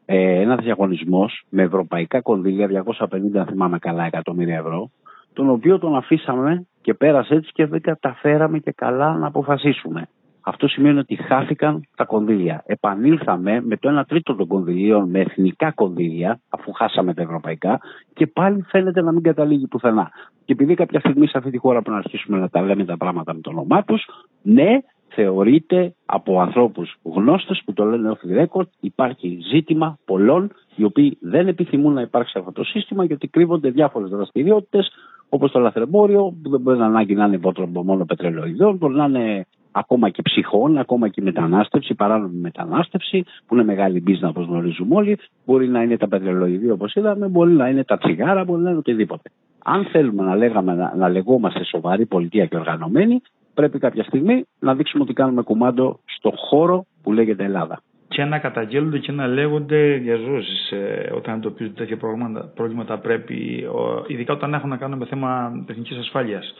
ε, 0.05 0.41
ένας 0.41 0.65
διαγωνισμός 0.65 1.45
με 1.49 1.63
ευρωπαϊκά 1.63 2.21
κονδύλια, 2.21 2.67
250 2.67 3.41
αν 3.41 3.47
θυμάμαι 3.47 3.79
καλά 3.79 4.05
εκατομμύρια 4.05 4.57
ευρώ, 4.57 4.91
τον 5.33 5.51
οποίο 5.51 5.79
τον 5.79 5.97
αφήσαμε 5.97 6.67
και 6.83 6.95
πέρασε 6.95 7.35
έτσι 7.35 7.51
και 7.53 7.67
δεν 7.67 7.81
καταφέραμε 7.81 8.59
και 8.59 8.73
καλά 8.73 9.17
να 9.17 9.27
αποφασίσουμε. 9.27 10.09
Αυτό 10.49 10.69
σημαίνει 10.69 10.99
ότι 10.99 11.17
χάθηκαν 11.17 11.83
τα 11.97 12.05
κονδύλια. 12.05 12.63
Επανήλθαμε 12.67 13.61
με 13.61 13.77
το 13.77 14.01
1 14.01 14.03
τρίτο 14.07 14.35
των 14.35 14.47
κονδυλίων 14.47 15.11
με 15.11 15.21
εθνικά 15.21 15.71
κονδύλια, 15.71 16.41
αφού 16.49 16.73
χάσαμε 16.73 17.15
τα 17.15 17.23
ευρωπαϊκά, 17.23 17.81
και 18.15 18.27
πάλι 18.27 18.63
φαίνεται 18.63 19.03
να 19.03 19.13
μην 19.13 19.23
καταλήγει 19.23 19.67
πουθενά. 19.67 20.11
Και 20.45 20.53
επειδή 20.53 20.75
κάποια 20.75 21.01
στιγμή 21.01 21.27
σε 21.27 21.39
αυτή 21.39 21.51
τη 21.51 21.59
χώρα 21.59 21.83
που 21.83 21.91
να 21.91 21.97
αρχίσουμε 21.97 22.39
να 22.39 22.49
τα 22.49 22.61
λέμε 22.61 22.85
τα 22.85 22.97
πράγματα 22.97 23.35
με 23.35 23.41
το 23.41 23.51
όνομά 23.51 23.85
τους, 23.85 24.09
ναι, 24.43 24.81
θεωρείται 25.09 25.95
από 26.07 26.41
ανθρώπους 26.41 26.97
γνώστες 27.03 27.63
που 27.65 27.73
το 27.73 27.85
λένε 27.85 28.17
off 28.17 28.31
the 28.31 28.45
record, 28.45 28.69
υπάρχει 28.81 29.39
ζήτημα 29.53 29.99
πολλών 30.05 30.51
οι 30.77 30.85
οποίοι 30.85 31.19
δεν 31.21 31.49
επιθυμούν 31.49 31.93
να 31.93 32.01
υπάρξει 32.01 32.39
αυτό 32.39 32.53
το 32.53 32.65
σύστημα 32.65 33.05
γιατί 33.05 33.29
κρύβονται 33.29 33.71
διάφορες 33.71 34.11
δραστηριότητες 34.11 34.91
όπως 35.29 35.51
το 35.51 35.59
λαθρεμπόριο, 35.59 36.37
που 36.43 36.51
δεν 36.51 36.61
μπορεί 36.61 36.79
να 36.79 36.87
ανάγκη 36.87 37.15
να 37.15 37.25
είναι 37.25 37.41
μόνο 37.73 38.05
πετρελαιοειδών, 38.05 38.77
μπορεί 38.77 38.95
να 38.95 39.05
είναι 39.05 39.47
ακόμα 39.79 40.11
και 40.11 40.23
ψυχών, 40.23 40.79
ακόμα 40.79 41.09
και 41.09 41.23
μετανάστευση, 41.23 41.95
παράνομη 41.95 42.39
μετανάστευση, 42.39 43.25
που 43.47 43.55
είναι 43.55 43.65
μεγάλη 43.65 44.01
μπίζνα 44.01 44.29
όπως 44.29 44.47
γνωρίζουμε 44.47 44.95
όλοι. 44.95 45.19
Μπορεί 45.47 45.69
να 45.69 45.83
είναι 45.83 45.97
τα 45.97 46.09
πετρελοειδή 46.09 46.71
όπως 46.71 46.95
είδαμε, 46.95 47.27
μπορεί 47.27 47.53
να 47.53 47.69
είναι 47.69 47.85
τα 47.85 47.99
τσιγάρα, 47.99 48.45
μπορεί 48.45 48.63
να 48.63 48.71
είναι 48.71 48.79
οτιδήποτε. 48.79 49.31
Αν 49.65 49.85
θέλουμε 49.85 50.23
να, 50.23 50.37
λέγαμε, 50.37 50.75
να, 50.75 50.95
να 50.97 51.09
λεγόμαστε 51.09 51.65
σοβαρή 51.65 52.07
πολιτεία 52.07 52.47
και 52.47 52.57
οργανωμένοι, 52.57 53.23
πρέπει 53.55 53.79
κάποια 53.79 54.05
στιγμή 54.05 54.45
να 54.59 54.75
δείξουμε 54.75 55.03
ότι 55.03 55.13
κάνουμε 55.13 55.43
κουμάντο 55.43 56.01
στο 56.05 56.33
χώρο 56.37 56.87
που 57.03 57.13
λέγεται 57.13 57.45
Ελλάδα 57.45 57.83
και 58.09 58.25
να 58.25 58.39
καταγγέλλονται 58.39 58.99
και 58.99 59.13
να 59.13 59.27
λέγονται 59.27 59.93
διαζώσει 59.97 60.77
ε, 60.77 61.13
όταν 61.13 61.35
εντοπίζονται 61.35 61.75
τέτοια 61.75 61.97
προβλήματα, 61.97 62.53
προβλήματα 62.55 62.99
πρέπει, 62.99 63.65
ειδικά 64.07 64.33
όταν 64.33 64.55
έχουν 64.55 64.69
να 64.69 64.77
κάνουν 64.77 64.99
με 64.99 65.07
θέμα 65.07 65.53
εθνική 65.69 65.95
ασφάλειας. 65.99 66.55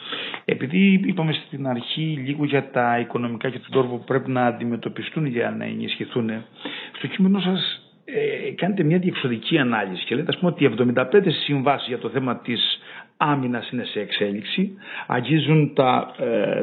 Επειδή 0.45 1.03
είπαμε 1.07 1.33
στην 1.33 1.67
αρχή 1.69 2.23
λίγο 2.27 2.45
για 2.45 2.71
τα 2.71 2.99
οικονομικά 2.99 3.51
και 3.51 3.59
τον 3.59 3.71
τρόπο 3.71 3.97
που 3.97 4.05
πρέπει 4.05 4.31
να 4.31 4.47
αντιμετωπιστούν 4.47 5.27
για 5.27 5.51
να 5.59 5.65
ενισχυθούν, 5.65 6.31
στο 6.99 7.07
κείμενο 7.07 7.41
σας 7.41 7.81
ε, 8.05 8.51
κάνετε 8.51 8.83
μια 8.83 8.99
διεξοδική 8.99 9.59
ανάλυση 9.59 10.05
και 10.05 10.15
λέτε 10.15 10.29
ας 10.29 10.39
πούμε 10.39 10.51
ότι 10.51 10.75
75 10.95 11.05
συμβάσεις 11.45 11.89
για 11.89 11.99
το 11.99 12.09
θέμα 12.09 12.37
της 12.39 12.79
άμυνας 13.17 13.71
είναι 13.71 13.85
σε 13.85 14.01
εξέλιξη, 14.01 14.73
αγγίζουν 15.07 15.75
τα 15.75 16.15
ε, 16.19 16.63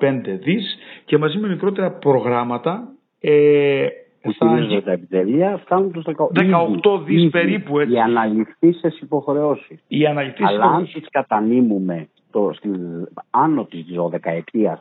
10,5 0.00 0.20
δις 0.24 0.78
και 1.04 1.18
μαζί 1.18 1.38
με 1.38 1.48
μικρότερα 1.48 1.90
προγράμματα 1.90 2.88
ε, 3.20 3.86
που 4.22 4.32
στηρίζονται 4.32 4.80
τα 4.80 4.92
επιτελεία 4.92 5.60
φτάνουν 5.64 5.92
τους 5.92 6.04
18 6.04 7.00
δις 7.04 7.30
περίπου. 7.30 7.78
Έτσι. 7.78 7.94
Οι 7.94 8.00
αναληφθήσεις 8.00 9.00
υποχρεώσεις. 9.00 9.84
Οι 9.88 10.06
Αλλά 10.06 10.64
αν 10.64 10.84
τις 10.84 11.08
κατανείμουμε 11.10 12.08
το, 12.30 12.52
στην, 12.54 13.08
άνω 13.30 13.64
της 13.64 13.84
12 13.96 14.74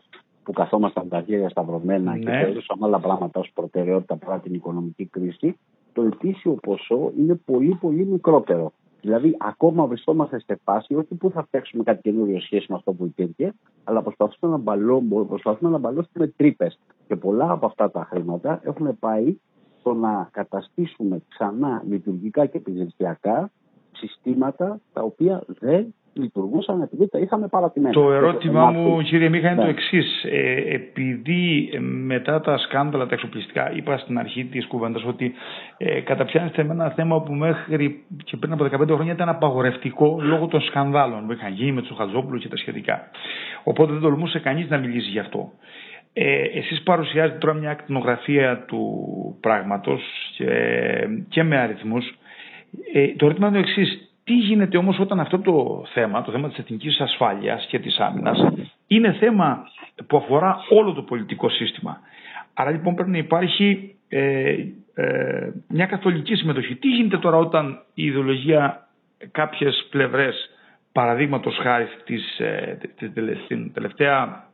που 0.44 0.52
καθόμασταν 0.52 1.10
τα 1.10 1.22
χέρια 1.22 1.50
σταυρωμένα 1.50 2.12
ναι. 2.12 2.20
και 2.20 2.30
θεωρούσαμε 2.30 2.86
άλλα 2.86 3.00
πράγματα 3.00 3.40
ως 3.40 3.52
προτεραιότητα 3.54 4.16
παρά 4.16 4.40
την 4.40 4.54
οικονομική 4.54 5.06
κρίση, 5.06 5.58
το 5.94 6.02
ετήσιο 6.02 6.52
ποσό 6.52 7.12
είναι 7.18 7.40
πολύ 7.46 7.78
πολύ 7.82 8.06
μικρότερο. 8.06 8.72
Δηλαδή, 9.02 9.36
ακόμα 9.40 9.86
βρισκόμαστε 9.86 10.40
σε 10.40 10.60
φάση 10.64 10.96
όχι 10.96 11.16
που 11.16 11.30
θα 11.30 11.44
φτιάξουμε 11.44 11.84
κάτι 11.84 12.02
καινούριο 12.02 12.40
σχέση 12.40 12.66
με 12.70 12.76
αυτό 12.76 12.94
που 12.94 13.06
υπήρχε, 13.06 13.54
αλλά 13.84 14.02
προσπαθούμε 14.02 14.52
να, 14.52 14.58
μπαλώ, 14.58 15.26
προσπαθούμε 15.28 15.72
να 15.72 15.78
μπαλώσουμε 15.78 16.28
τρύπες. 16.28 16.80
Και 17.08 17.16
πολλά 17.16 17.52
από 17.52 17.66
αυτά 17.66 17.92
τα 17.92 18.08
χρήματα 18.10 18.60
έχουν 18.64 19.00
πάει 19.00 19.38
στο 19.80 19.94
να 19.94 20.30
καταστήσουμε 20.32 21.22
ξανά 21.30 21.84
λειτουργικά 21.88 22.46
και 22.46 22.58
επιζητιακά 22.58 23.52
συστήματα 23.92 24.80
τα 24.94 25.02
οποία 25.02 25.44
δεν 25.48 25.94
λειτουργούσαν 26.14 26.82
επειδή 26.82 27.08
τα 27.08 27.20
είχαμε 27.20 27.48
παρατημένα. 27.48 27.94
Το 27.94 28.12
ερώτημά 28.12 28.72
μου, 28.72 29.02
κύριε 29.02 29.30
Μίχα, 29.30 29.48
είναι 29.48 29.56
το 29.56 29.64
ναι. 29.64 29.70
εξής. 29.70 30.24
Ε, 30.24 30.74
επειδή 30.74 31.70
μετά 31.82 32.42
τα 32.42 32.58
σκάνδαλα 32.58 33.06
τα 33.06 33.14
εξοπλιστικά, 33.14 33.72
είπα 33.76 33.98
στην 33.98 34.18
αρχή 34.18 34.46
της 34.46 34.68
κουβέντας 34.68 35.06
ότι 35.06 35.34
ε, 35.78 36.00
καταπιάνεστε 36.00 36.64
με 36.64 36.74
ένα 36.74 36.90
θέμα 36.90 37.22
που 37.22 37.34
μέχρι 37.34 38.04
και 38.24 38.38
πριν 38.38 38.54
από 38.54 38.66
15 38.66 38.88
χρόνια 38.88 39.14
ήταν 39.14 39.30
απαγορευτικό 39.30 40.20
λόγω 40.22 40.48
των 40.48 40.62
σκανδάλων 40.62 41.26
που 41.26 41.32
είχαν 41.32 41.54
γίνει 41.54 41.72
με 41.72 41.82
τους 41.82 41.98
Χατζόπουλους 41.98 42.42
και 42.42 42.50
τα 42.50 42.58
σχετικά. 42.58 43.10
Οπότε 43.64 43.92
δεν 43.92 44.02
τολμούσε 44.02 44.40
κανείς 44.40 44.70
να 44.70 44.78
μιλήσει 44.78 45.10
γι' 45.10 45.20
αυτό. 45.20 45.52
Ε, 46.14 46.42
εσείς 46.42 46.84
παρουσιάζετε 46.84 47.38
τώρα 47.38 47.54
μια 47.54 47.70
ακτινογραφία 47.70 48.64
του 48.68 48.82
πράγματος 49.40 50.02
και, 50.38 50.48
και 51.30 51.44
με 51.44 51.58
αριθμούς. 51.58 52.06
Ε, 52.94 53.08
το 53.08 53.26
ερώτημα 53.26 53.48
είναι 53.48 53.62
το 53.62 53.68
εξής. 53.68 54.09
Τι 54.30 54.36
γίνεται 54.36 54.78
όμως 54.78 55.00
όταν 55.00 55.20
αυτό 55.20 55.40
το 55.40 55.84
θέμα, 55.94 56.22
το 56.22 56.32
θέμα 56.32 56.48
της 56.50 56.58
εθνικής 56.58 57.00
ασφάλειας 57.00 57.66
και 57.70 57.80
της 57.80 57.98
άμυνας, 57.98 58.40
είναι 58.88 59.12
θέμα 59.14 59.68
που 60.08 60.18
αφορά 60.18 60.58
όλο 60.70 60.94
το 60.94 61.02
πολιτικό 61.02 61.50
σύστημα. 61.50 62.00
Άρα 62.54 62.72
λοιπόν 62.72 62.96
πρέπει 62.96 63.10
να 63.10 63.18
υπάρχει 63.18 63.96
ε, 64.10 64.56
ε, 64.94 65.52
μια 65.68 65.86
καθολική 65.86 66.36
συμμετοχή. 66.36 66.76
Τι 66.76 66.88
γίνεται 66.88 67.18
τώρα 67.18 67.38
όταν 67.38 67.82
η 67.94 68.04
ιδεολογία 68.06 68.88
κάποιες 69.32 69.88
πλευρές 69.90 70.50
παραδείγματος 70.92 71.56
χάρη 71.62 71.88
της, 72.06 72.40
ε, 72.40 72.78
την 73.48 73.74
τελευταία 73.74 74.44
το 74.48 74.49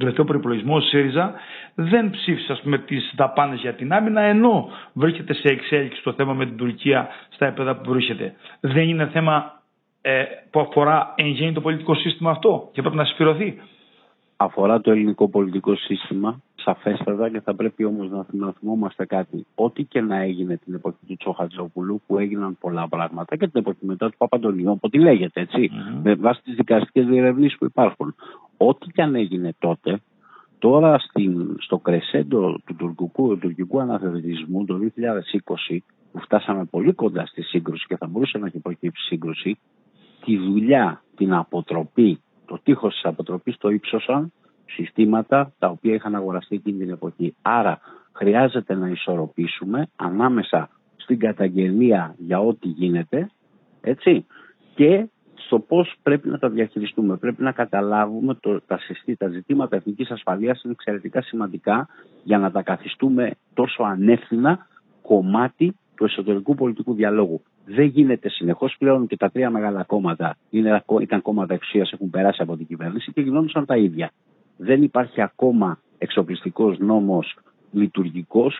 τελευταίο 0.00 0.24
προπολογισμό 0.24 0.74
ο 0.76 0.80
ΣΥΡΙΖΑ 0.80 1.34
δεν 1.74 2.10
ψήφισε 2.10 2.52
ας 2.52 2.60
πούμε, 2.60 2.78
τις 2.78 3.12
δαπάνες 3.16 3.60
για 3.60 3.74
την 3.74 3.92
άμυνα 3.92 4.20
ενώ 4.20 4.68
βρίσκεται 4.92 5.34
σε 5.34 5.48
εξέλιξη 5.48 6.02
το 6.02 6.12
θέμα 6.12 6.32
με 6.32 6.44
την 6.46 6.56
Τουρκία 6.56 7.08
στα 7.30 7.46
επίπεδα 7.46 7.76
που 7.76 7.90
βρίσκεται. 7.90 8.34
Δεν 8.60 8.88
είναι 8.88 9.06
θέμα 9.06 9.62
ε, 10.00 10.22
που 10.50 10.60
αφορά 10.60 11.12
εν 11.16 11.26
γέννη 11.26 11.52
το 11.52 11.60
πολιτικό 11.60 11.94
σύστημα 11.94 12.30
αυτό 12.30 12.68
και 12.72 12.80
πρέπει 12.80 12.96
να 12.96 13.04
συσπηρωθεί 13.04 13.58
αφορά 14.36 14.80
το 14.80 14.90
ελληνικό 14.90 15.28
πολιτικό 15.28 15.76
σύστημα, 15.76 16.42
σαφέστατα 16.64 17.30
και 17.30 17.40
θα 17.40 17.54
πρέπει 17.54 17.84
όμως 17.84 18.10
να, 18.10 18.26
να 18.30 18.52
θυμόμαστε 18.52 19.06
κάτι. 19.06 19.46
Ό,τι 19.54 19.84
και 19.84 20.00
να 20.00 20.16
έγινε 20.16 20.56
την 20.56 20.74
εποχή 20.74 20.98
του 21.06 21.16
Τσοχατζόπουλου 21.16 22.00
που 22.06 22.18
έγιναν 22.18 22.56
πολλά 22.60 22.88
πράγματα 22.88 23.36
και 23.36 23.48
την 23.48 23.60
εποχή 23.60 23.86
μετά 23.86 24.10
του 24.10 24.16
Παπαντονίου, 24.16 24.78
ό,τι 24.80 24.98
λέγεται 24.98 25.40
έτσι, 25.40 25.70
mm-hmm. 25.72 26.00
με 26.02 26.14
βάση 26.14 26.42
τις 26.42 26.54
δικαστικές 26.54 27.06
διερευνήσεις 27.06 27.58
που 27.58 27.64
υπάρχουν. 27.64 28.14
Ό,τι 28.56 28.86
και 28.86 29.02
αν 29.02 29.14
έγινε 29.14 29.54
τότε, 29.58 30.00
τώρα 30.58 30.98
στην, 30.98 31.56
στο 31.58 31.78
κρεσέντο 31.78 32.60
του 32.64 32.74
τουρκικού, 32.76 33.28
του 33.28 33.38
τουρκικού 33.38 33.80
αναθεωρητισμού 33.80 34.64
το 34.64 34.78
2020, 35.68 35.78
που 36.12 36.20
φτάσαμε 36.20 36.64
πολύ 36.64 36.92
κοντά 36.92 37.26
στη 37.26 37.42
σύγκρουση 37.42 37.86
και 37.86 37.96
θα 37.96 38.06
μπορούσε 38.06 38.38
να 38.38 38.46
έχει 38.46 38.58
προκύψει 38.58 39.04
σύγκρουση, 39.04 39.58
τη 40.24 40.36
δουλειά, 40.36 41.02
την 41.16 41.32
αποτροπή 41.32 42.20
το 42.50 42.58
τείχος 42.62 42.92
της 42.94 43.04
αποτροπής 43.04 43.56
το 43.58 43.68
ύψωσαν 43.68 44.32
συστήματα 44.70 45.52
τα 45.58 45.68
οποία 45.68 45.94
είχαν 45.94 46.14
αγοραστεί 46.14 46.54
εκείνη 46.54 46.78
την 46.78 46.90
εποχή. 46.90 47.34
Άρα 47.42 47.80
χρειάζεται 48.12 48.74
να 48.74 48.88
ισορροπήσουμε 48.88 49.88
ανάμεσα 49.96 50.68
στην 50.96 51.18
καταγγελία 51.18 52.14
για 52.18 52.40
ό,τι 52.40 52.68
γίνεται 52.68 53.30
έτσι, 53.80 54.26
και 54.74 55.08
στο 55.34 55.58
πώς 55.58 55.94
πρέπει 56.02 56.28
να 56.28 56.38
τα 56.38 56.48
διαχειριστούμε. 56.48 57.16
Πρέπει 57.16 57.42
να 57.42 57.52
καταλάβουμε 57.52 58.34
το, 58.34 58.60
τα, 58.60 58.78
συστή, 58.78 59.16
τα 59.16 59.28
ζητήματα 59.28 59.76
εθνικής 59.76 60.10
ασφαλείας 60.10 60.62
είναι 60.62 60.72
εξαιρετικά 60.72 61.22
σημαντικά 61.22 61.88
για 62.22 62.38
να 62.38 62.50
τα 62.50 62.62
καθιστούμε 62.62 63.30
τόσο 63.54 63.82
ανεύθυνα 63.82 64.66
κομμάτι 65.02 65.76
του 65.94 66.04
εσωτερικού 66.04 66.54
πολιτικού 66.54 66.94
διαλόγου 66.94 67.42
δεν 67.64 67.84
γίνεται 67.84 68.28
συνεχώς 68.28 68.76
πλέον 68.78 69.06
και 69.06 69.16
τα 69.16 69.30
τρία 69.30 69.50
μεγάλα 69.50 69.82
κόμματα 69.82 70.36
είναι, 70.50 70.82
ήταν 71.00 71.22
κόμματα 71.22 71.54
εξουσίας, 71.54 71.92
έχουν 71.92 72.10
περάσει 72.10 72.42
από 72.42 72.56
την 72.56 72.66
κυβέρνηση 72.66 73.12
και 73.12 73.20
γινόντουσαν 73.20 73.66
τα 73.66 73.76
ίδια. 73.76 74.10
Δεν 74.62 74.82
υπάρχει 74.82 75.22
ακόμα 75.22 75.78
εξοπλιστικός 75.98 76.78
νόμος 76.78 77.36
λειτουργικός, 77.72 78.58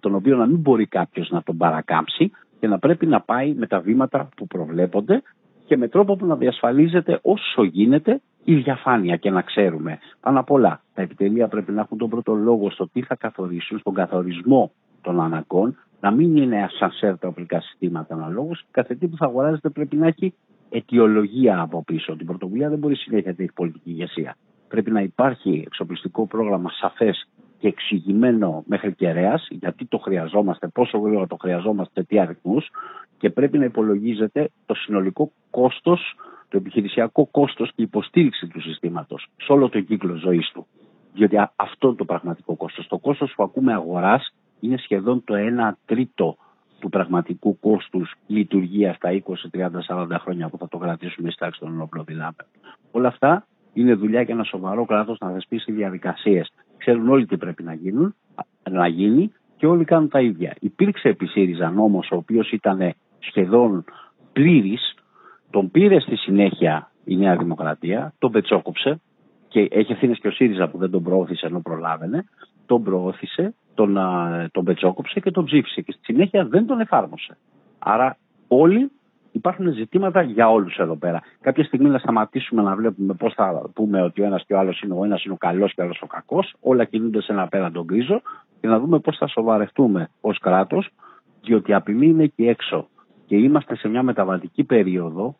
τον 0.00 0.14
οποίο 0.14 0.36
να 0.36 0.46
μην 0.46 0.58
μπορεί 0.58 0.86
κάποιος 0.86 1.30
να 1.30 1.42
τον 1.42 1.56
παρακάμψει 1.56 2.30
και 2.60 2.66
να 2.68 2.78
πρέπει 2.78 3.06
να 3.06 3.20
πάει 3.20 3.54
με 3.54 3.66
τα 3.66 3.80
βήματα 3.80 4.28
που 4.36 4.46
προβλέπονται 4.46 5.22
και 5.66 5.76
με 5.76 5.88
τρόπο 5.88 6.16
που 6.16 6.26
να 6.26 6.36
διασφαλίζεται 6.36 7.18
όσο 7.22 7.62
γίνεται 7.64 8.20
η 8.44 8.54
διαφάνεια 8.54 9.16
και 9.16 9.30
να 9.30 9.42
ξέρουμε. 9.42 9.98
Πάνω 10.20 10.40
απ' 10.40 10.50
όλα, 10.50 10.80
τα 10.94 11.02
επιτελεία 11.02 11.48
πρέπει 11.48 11.72
να 11.72 11.80
έχουν 11.80 11.98
τον 11.98 12.08
πρώτο 12.08 12.34
λόγο 12.34 12.70
στο 12.70 12.88
τι 12.88 13.02
θα 13.02 13.14
καθορίσουν, 13.14 13.78
στον 13.78 13.94
καθορισμό 13.94 14.72
των 15.02 15.20
αναγκών, 15.20 15.76
να 16.00 16.10
μην 16.10 16.36
είναι 16.36 16.62
ασανσέρ 16.62 17.18
τα 17.18 17.28
οπλικά 17.28 17.60
συστήματα 17.60 18.14
αναλόγως. 18.14 18.64
Κάθε 18.70 18.94
τι 18.94 19.08
που 19.08 19.16
θα 19.16 19.26
αγοράζεται 19.26 19.68
πρέπει 19.68 19.96
να 19.96 20.06
έχει 20.06 20.34
αιτιολογία 20.70 21.60
από 21.60 21.82
πίσω. 21.84 22.16
Την 22.16 22.26
πρωτοβουλία 22.26 22.68
δεν 22.68 22.78
μπορεί 22.78 22.96
συνέχεια 22.96 23.34
να 23.38 23.44
έχει 23.44 23.52
πολιτική 23.54 23.90
ηγεσία. 23.90 24.36
Πρέπει 24.74 24.90
να 24.90 25.00
υπάρχει 25.00 25.62
εξοπλιστικό 25.66 26.26
πρόγραμμα 26.26 26.70
σαφές 26.70 27.28
και 27.58 27.68
εξηγημένο 27.68 28.64
μέχρι 28.66 28.94
κεραία, 28.94 29.40
γιατί 29.50 29.86
το 29.86 29.98
χρειαζόμαστε, 29.98 30.68
πόσο 30.68 30.98
γρήγορα 30.98 31.26
το 31.26 31.36
χρειαζόμαστε, 31.40 32.02
τι 32.02 32.18
αριθμούς 32.18 32.70
και 33.18 33.30
πρέπει 33.30 33.58
να 33.58 33.64
υπολογίζεται 33.64 34.50
το 34.66 34.74
συνολικό 34.74 35.32
κόστος, 35.50 36.14
το 36.48 36.56
επιχειρησιακό 36.56 37.26
κόστος 37.26 37.72
και 37.74 37.82
υποστήριξη 37.82 38.46
του 38.46 38.60
συστήματος 38.60 39.26
σε 39.36 39.52
όλο 39.52 39.68
το 39.68 39.80
κύκλο 39.80 40.14
ζωής 40.14 40.50
του. 40.52 40.66
Διότι 41.12 41.36
αυτό 41.56 41.86
είναι 41.86 41.96
το 41.96 42.04
πραγματικό 42.04 42.56
κόστος. 42.56 42.86
Το 42.86 42.98
κόστος 42.98 43.32
που 43.36 43.42
ακούμε 43.42 43.72
αγοράς 43.72 44.34
είναι 44.60 44.76
σχεδόν 44.76 45.24
το 45.24 45.34
1 45.36 45.72
τρίτο 45.84 46.36
του 46.78 46.88
πραγματικού 46.88 47.58
κόστους 47.58 48.14
λειτουργίας 48.26 48.96
στα 48.96 49.10
20, 49.10 49.48
30, 49.50 49.80
40 49.86 50.18
χρόνια 50.20 50.48
που 50.48 50.58
θα 50.58 50.68
το 50.68 50.78
κρατήσουμε 50.78 51.30
στη 51.30 51.38
τάξη 51.38 51.60
των 51.60 51.72
ενόπλων 51.72 52.04
δυνάμεων. 52.04 52.46
Όλα 52.90 53.08
αυτά 53.08 53.46
είναι 53.74 53.94
δουλειά 53.94 54.22
για 54.22 54.34
ένα 54.34 54.44
σοβαρό 54.44 54.84
κράτος 54.84 55.18
να 55.18 55.30
δεσπίσει 55.30 55.72
διαδικασίες. 55.72 56.52
Ξέρουν 56.78 57.08
όλοι 57.08 57.26
τι 57.26 57.36
πρέπει 57.36 57.62
να, 57.62 57.74
γίνουν, 57.74 58.14
να 58.70 58.86
γίνει 58.86 59.32
και 59.56 59.66
όλοι 59.66 59.84
κάνουν 59.84 60.08
τα 60.08 60.20
ίδια. 60.20 60.54
Υπήρξε 60.60 61.08
επί 61.08 61.26
ΣΥΡΙΖΑ 61.26 61.70
νόμος 61.70 62.10
ο 62.10 62.16
οποίος 62.16 62.52
ήταν 62.52 62.94
σχεδόν 63.18 63.84
πλήρης, 64.32 64.94
τον 65.50 65.70
πήρε 65.70 66.00
στη 66.00 66.16
συνέχεια 66.16 66.90
η 67.04 67.16
Νέα 67.16 67.36
Δημοκρατία, 67.36 68.14
τον 68.18 68.32
πετσόκοψε 68.32 69.00
και 69.48 69.68
έχει 69.70 69.92
ευθύνες 69.92 70.18
και 70.18 70.28
ο 70.28 70.30
ΣΥΡΙΖΑ 70.30 70.68
που 70.68 70.78
δεν 70.78 70.90
τον 70.90 71.02
προώθησε 71.02 71.46
ενώ 71.46 71.60
προλάβαινε, 71.60 72.24
τον 72.66 72.82
προώθησε 72.82 73.54
τον, 73.74 73.98
τον 74.52 74.64
πετσόκοψε 74.64 75.20
και 75.20 75.30
τον 75.30 75.44
ψήφισε 75.44 75.80
και 75.80 75.92
στη 75.92 76.04
συνέχεια 76.04 76.46
δεν 76.46 76.66
τον 76.66 76.80
εφάρμοσε. 76.80 77.36
Άρα 77.78 78.16
όλοι 78.48 78.90
υπάρχουν 79.34 79.72
ζητήματα 79.72 80.22
για 80.22 80.50
όλους 80.50 80.76
εδώ 80.76 80.96
πέρα. 80.96 81.22
Κάποια 81.40 81.64
στιγμή 81.64 81.88
να 81.88 81.98
σταματήσουμε 81.98 82.62
να 82.62 82.74
βλέπουμε 82.74 83.14
πώς 83.14 83.34
θα 83.34 83.70
πούμε 83.74 84.02
ότι 84.02 84.20
ο 84.20 84.24
ένας 84.24 84.44
και 84.46 84.54
ο 84.54 84.58
άλλος 84.58 84.80
είναι 84.80 84.94
ο 84.94 85.04
ένας 85.04 85.24
είναι 85.24 85.34
ο 85.34 85.36
καλός 85.36 85.74
και 85.74 85.80
ο 85.80 85.84
άλλος 85.84 86.00
ο 86.02 86.06
κακός. 86.06 86.54
Όλα 86.60 86.84
κινούνται 86.84 87.22
σε 87.22 87.32
ένα 87.32 87.48
πέραντο 87.48 87.84
γκρίζο 87.84 88.22
και 88.60 88.68
να 88.68 88.78
δούμε 88.78 88.98
πώς 88.98 89.16
θα 89.16 89.26
σοβαρευτούμε 89.26 90.08
ως 90.20 90.38
κράτος, 90.38 90.90
διότι 91.42 91.70
η 91.70 91.74
απειλή 91.74 92.06
είναι 92.06 92.22
εκεί 92.22 92.46
έξω. 92.46 92.88
Και 93.26 93.36
είμαστε 93.36 93.76
σε 93.76 93.88
μια 93.88 94.02
μεταβατική 94.02 94.64
περίοδο 94.64 95.36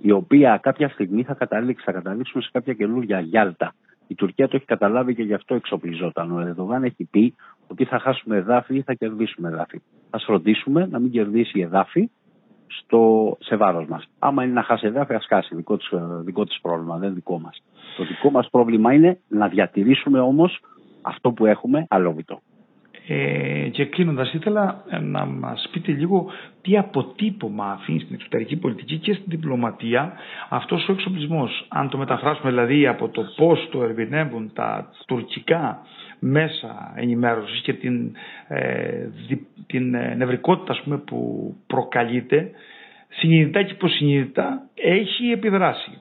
η 0.00 0.10
οποία 0.10 0.58
κάποια 0.62 0.88
στιγμή 0.88 1.22
θα 1.22 1.34
καταλήξει, 1.34 1.84
θα 1.84 1.92
καταλήξουμε 1.92 2.42
σε 2.42 2.48
κάποια 2.52 2.74
καινούργια 2.74 3.20
Γιάλτα. 3.20 3.74
Η 4.06 4.14
Τουρκία 4.14 4.48
το 4.48 4.56
έχει 4.56 4.64
καταλάβει 4.64 5.14
και 5.14 5.22
γι' 5.22 5.34
αυτό 5.34 5.54
εξοπλιζόταν. 5.54 6.32
Ο 6.32 6.40
Ερδογάν 6.40 6.84
έχει 6.84 7.04
πει 7.04 7.34
ότι 7.68 7.84
θα 7.84 7.98
χάσουμε 7.98 8.36
εδάφη 8.36 8.76
ή 8.76 8.82
θα 8.82 8.94
κερδίσουμε 8.94 9.48
εδάφη. 9.48 9.80
Α 10.10 10.18
φροντίσουμε 10.18 10.86
να 10.90 10.98
μην 10.98 11.10
κερδίσει 11.10 11.60
εδάφη 11.60 12.10
στο, 12.66 13.36
σε 13.40 13.56
βάρος 13.56 13.86
μας. 13.88 14.04
Άμα 14.18 14.44
είναι 14.44 14.52
να 14.52 14.62
χάσει 14.62 14.86
εδάφη, 14.86 15.14
ας 15.14 15.26
χάσει. 15.26 15.54
Δικό 15.54 15.76
της 15.76 15.88
δικό 16.20 16.44
της 16.44 16.60
πρόβλημα, 16.60 16.96
δεν 16.98 17.14
δικό 17.14 17.38
μας. 17.38 17.62
Το 17.96 18.04
δικό 18.04 18.30
μας 18.30 18.48
πρόβλημα 18.50 18.92
είναι 18.92 19.18
να 19.28 19.48
διατηρήσουμε 19.48 20.20
όμως 20.20 20.60
αυτό 21.02 21.30
που 21.30 21.46
έχουμε 21.46 21.86
αλόβητο. 21.88 22.40
Ε, 23.08 23.68
και 23.68 23.84
κλείνοντας, 23.84 24.32
ήθελα 24.32 24.84
ε, 24.88 24.98
να 24.98 25.24
μας 25.26 25.68
πείτε 25.72 25.92
λίγο 25.92 26.30
τι 26.62 26.78
αποτύπωμα 26.78 27.64
αφήνει 27.70 28.00
στην 28.00 28.14
εξωτερική 28.14 28.56
πολιτική 28.56 28.98
και 28.98 29.12
στην 29.12 29.24
διπλωματία 29.26 30.12
αυτός 30.48 30.88
ο 30.88 30.92
εξοπλισμός. 30.92 31.66
Αν 31.68 31.88
το 31.88 31.98
μεταφράσουμε 31.98 32.50
δηλαδή 32.50 32.86
από 32.86 33.08
το 33.08 33.22
πώς 33.36 33.68
το 33.70 33.82
ερμηνεύουν 33.82 34.50
τα 34.54 34.90
τουρκικά 35.06 35.78
μέσα 36.18 36.92
ενημέρωσης 36.96 37.60
και 37.60 37.72
την, 37.72 38.12
ε, 38.48 39.08
την 39.66 39.94
ε, 39.94 40.14
νευρικότητα 40.14 40.80
πούμε, 40.84 40.98
που 40.98 41.54
προκαλείται, 41.66 42.50
συνειδητά 43.08 43.62
και 43.62 43.72
υποσυνείδητα 43.72 44.68
έχει 44.74 45.30
επιδράσει. 45.30 46.00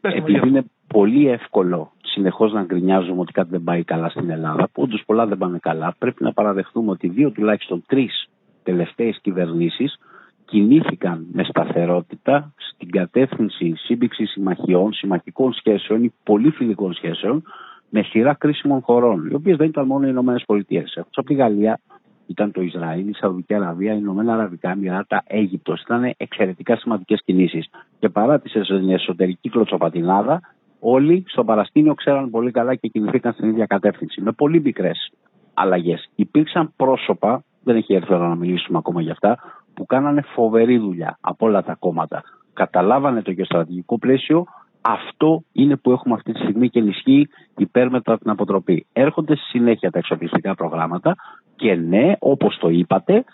Επειδή 0.00 0.48
είναι 0.48 0.64
πολύ 0.86 1.28
εύκολο 1.28 1.93
συνεχώς 2.14 2.52
να 2.52 2.62
γκρινιάζουμε 2.62 3.20
ότι 3.20 3.32
κάτι 3.32 3.50
δεν 3.50 3.62
πάει 3.62 3.84
καλά 3.84 4.08
στην 4.08 4.30
Ελλάδα, 4.30 4.68
που 4.72 4.82
όντως 4.82 5.02
πολλά 5.06 5.26
δεν 5.26 5.38
πάνε 5.38 5.58
καλά, 5.58 5.94
πρέπει 5.98 6.22
να 6.22 6.32
παραδεχτούμε 6.32 6.90
ότι 6.90 7.08
δύο 7.08 7.30
τουλάχιστον 7.30 7.82
τρεις 7.86 8.28
τελευταίες 8.62 9.18
κυβερνήσεις 9.22 9.98
κινήθηκαν 10.44 11.26
με 11.32 11.44
σταθερότητα 11.44 12.52
στην 12.56 12.90
κατεύθυνση 12.90 13.74
σύμπηξη 13.76 14.24
συμμαχιών, 14.24 14.92
συμμαχικών 14.92 15.52
σχέσεων 15.52 16.04
ή 16.04 16.12
πολύ 16.22 16.50
φιλικών 16.50 16.94
σχέσεων 16.94 17.42
με 17.90 18.02
σειρά 18.02 18.34
κρίσιμων 18.34 18.80
χωρών, 18.80 19.28
οι 19.30 19.34
οποίες 19.34 19.56
δεν 19.56 19.68
ήταν 19.68 19.86
μόνο 19.86 20.06
οι 20.06 20.08
Ηνωμένες 20.10 20.42
Πολιτείες. 20.46 20.94
Εκτό 20.94 21.20
από 21.20 21.28
τη 21.28 21.34
Γαλλία, 21.34 21.80
ήταν 22.26 22.52
το 22.52 22.60
Ισραήλ, 22.60 23.08
η 23.08 23.14
Σαουδική 23.14 23.54
Αραβία, 23.54 23.92
οι 23.92 23.98
Ηνωμένα 24.00 24.32
Αραβικά 24.32 24.70
Εμμυράτα, 24.70 25.22
Αίγυπτος. 25.26 25.80
Ήταν 25.80 26.14
εξαιρετικά 26.16 26.76
σημαντικές 26.76 27.22
κινήσεις. 27.24 27.70
Και 27.98 28.08
παρά 28.08 28.40
τη 28.40 28.50
εσωτερική 28.92 29.48
κλωτσοπατινάδα, 29.48 30.40
όλοι 30.84 31.24
στο 31.26 31.44
παρασκήνιο 31.44 31.94
ξέραν 31.94 32.30
πολύ 32.30 32.50
καλά 32.50 32.74
και 32.74 32.88
κινηθήκαν 32.88 33.32
στην 33.32 33.48
ίδια 33.48 33.66
κατεύθυνση. 33.66 34.20
Με 34.20 34.32
πολύ 34.32 34.60
μικρές 34.60 35.12
αλλαγές. 35.54 36.10
Υπήρξαν 36.14 36.72
πρόσωπα, 36.76 37.44
δεν 37.62 37.76
έχει 37.76 37.94
έρθει 37.94 38.14
ώρα 38.14 38.28
να 38.28 38.34
μιλήσουμε 38.34 38.78
ακόμα 38.78 39.00
για 39.00 39.12
αυτά, 39.12 39.38
που 39.74 39.86
κάνανε 39.86 40.22
φοβερή 40.22 40.78
δουλειά 40.78 41.18
από 41.20 41.46
όλα 41.46 41.62
τα 41.62 41.74
κόμματα. 41.74 42.22
Καταλάβανε 42.52 43.22
το 43.22 43.30
γεωστρατηγικό 43.30 43.98
πλαίσιο, 43.98 44.44
αυτό 44.80 45.44
είναι 45.52 45.76
που 45.76 45.90
έχουμε 45.90 46.14
αυτή 46.14 46.32
τη 46.32 46.38
στιγμή 46.40 46.68
και 46.68 46.78
ενισχύει 46.78 47.28
υπέρ 47.56 47.90
μετά 47.90 48.18
την 48.18 48.30
αποτροπή. 48.30 48.86
Έρχονται 48.92 49.36
στη 49.36 49.44
συνέχεια 49.44 49.90
τα 49.90 49.98
εξοπλιστικά 49.98 50.54
προγράμματα 50.54 51.14
και 51.56 51.74
ναι, 51.74 52.12
όπως 52.18 52.58
το 52.58 52.68
είπατε, 52.68 53.24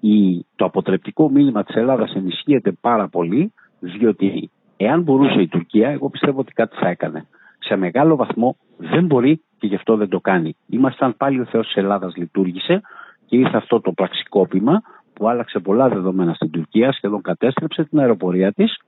η, 0.00 0.46
το 0.56 0.64
αποτρεπτικό 0.64 1.30
μήνυμα 1.30 1.64
της 1.64 1.74
Ελλάδας 1.74 2.14
ενισχύεται 2.14 2.72
πάρα 2.80 3.08
πολύ, 3.08 3.52
διότι 3.80 4.50
Εάν 4.82 5.02
μπορούσε 5.02 5.40
η 5.40 5.48
Τουρκία, 5.48 5.88
εγώ 5.88 6.08
πιστεύω 6.08 6.40
ότι 6.40 6.52
κάτι 6.52 6.76
θα 6.76 6.88
έκανε. 6.88 7.26
Σε 7.58 7.76
μεγάλο 7.76 8.16
βαθμό 8.16 8.56
δεν 8.76 9.04
μπορεί 9.06 9.42
και 9.58 9.66
γι' 9.66 9.74
αυτό 9.74 9.96
δεν 9.96 10.08
το 10.08 10.20
κάνει. 10.20 10.56
Ήμασταν 10.66 11.16
πάλι 11.16 11.40
ο 11.40 11.44
Θεός 11.44 11.66
της 11.66 11.76
Ελλάδας 11.76 12.16
λειτουργήσε 12.16 12.80
και 13.26 13.36
ήρθε 13.36 13.56
αυτό 13.56 13.80
το 13.80 13.92
πραξικόπημα 13.92 14.82
που 15.12 15.28
άλλαξε 15.28 15.58
πολλά 15.58 15.88
δεδομένα 15.88 16.34
στην 16.34 16.50
Τουρκία, 16.50 16.92
σχεδόν 16.92 17.22
κατέστρεψε 17.22 17.84
την 17.84 17.98
αεροπορία 17.98 18.52
της 18.52 18.78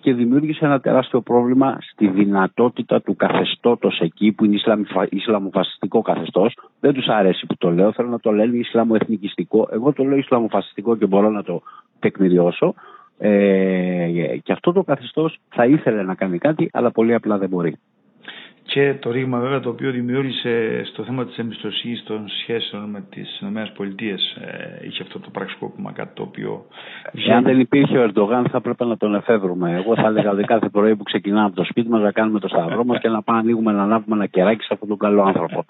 και 0.00 0.14
δημιούργησε 0.14 0.64
ένα 0.64 0.80
τεράστιο 0.80 1.20
πρόβλημα 1.20 1.78
στη 1.80 2.08
δυνατότητα 2.08 3.02
του 3.02 3.16
καθεστώτος 3.16 4.00
εκεί 4.00 4.32
που 4.32 4.44
είναι 4.44 4.58
Ισλαμοφασιστικό 5.10 6.02
καθεστώς. 6.02 6.58
Δεν 6.80 6.92
τους 6.92 7.06
αρέσει 7.06 7.46
που 7.46 7.56
το 7.56 7.70
λέω, 7.70 7.92
θέλω 7.92 8.08
να 8.08 8.20
το 8.20 8.32
λένε 8.32 8.56
Ισλαμοεθνικιστικό. 8.56 9.68
Εγώ 9.72 9.92
το 9.92 10.04
λέω 10.04 10.16
Ισλαμοφασιστικό 10.16 10.96
και 10.96 11.06
μπορώ 11.06 11.30
να 11.30 11.42
το 11.42 11.62
τεκμηριώσω. 11.98 12.74
Ε, 13.18 14.36
και 14.42 14.52
αυτό 14.52 14.72
το 14.72 14.82
καθεστώς 14.82 15.38
θα 15.48 15.66
ήθελε 15.66 16.02
να 16.02 16.14
κάνει 16.14 16.38
κάτι, 16.38 16.70
αλλά 16.72 16.90
πολύ 16.90 17.14
απλά 17.14 17.38
δεν 17.38 17.48
μπορεί 17.48 17.78
και 18.66 18.94
το 19.00 19.10
ρήγμα 19.10 19.38
βέβαια 19.38 19.60
το 19.60 19.68
οποίο 19.68 19.90
δημιούργησε 19.90 20.82
στο 20.84 21.04
θέμα 21.04 21.24
της 21.24 21.38
εμπιστοσύνης 21.38 22.02
των 22.04 22.28
σχέσεων 22.28 22.90
με 22.90 23.04
τις 23.10 23.40
ΗΠΑ 23.40 23.62
ε, 24.44 24.86
είχε 24.86 25.02
αυτό 25.02 25.18
το 25.18 25.30
πραξικόπημα 25.30 25.92
κάτι 25.92 26.14
το 26.14 26.22
οποίο... 26.22 26.66
Αν 27.34 27.42
δεν 27.42 27.60
υπήρχε 27.60 27.98
ο 27.98 28.02
Ερντογάν 28.02 28.46
θα 28.50 28.56
έπρεπε 28.56 28.84
να 28.84 28.96
τον 28.96 29.14
εφεύρουμε. 29.14 29.72
Εγώ 29.72 29.94
θα 29.94 30.06
έλεγα 30.06 30.30
ότι 30.30 30.42
κάθε 30.44 30.68
πρωί 30.68 30.96
που 30.96 31.02
ξεκινάμε 31.02 31.46
από 31.46 31.56
το 31.56 31.64
σπίτι 31.64 31.88
μας 31.88 32.00
να 32.02 32.12
κάνουμε 32.12 32.38
το 32.38 32.48
σταυρό 32.48 32.84
μας 32.84 32.98
και 33.00 33.08
να 33.08 33.22
πάμε 33.22 33.38
ανοίγουμε 33.38 33.72
να 33.72 33.86
λάβουμε 33.86 34.16
ένα 34.16 34.26
κεράκι 34.26 34.62
σε 34.62 34.68
αυτόν 34.72 34.88
τον 34.88 34.98
καλό 34.98 35.22
άνθρωπο. 35.22 35.64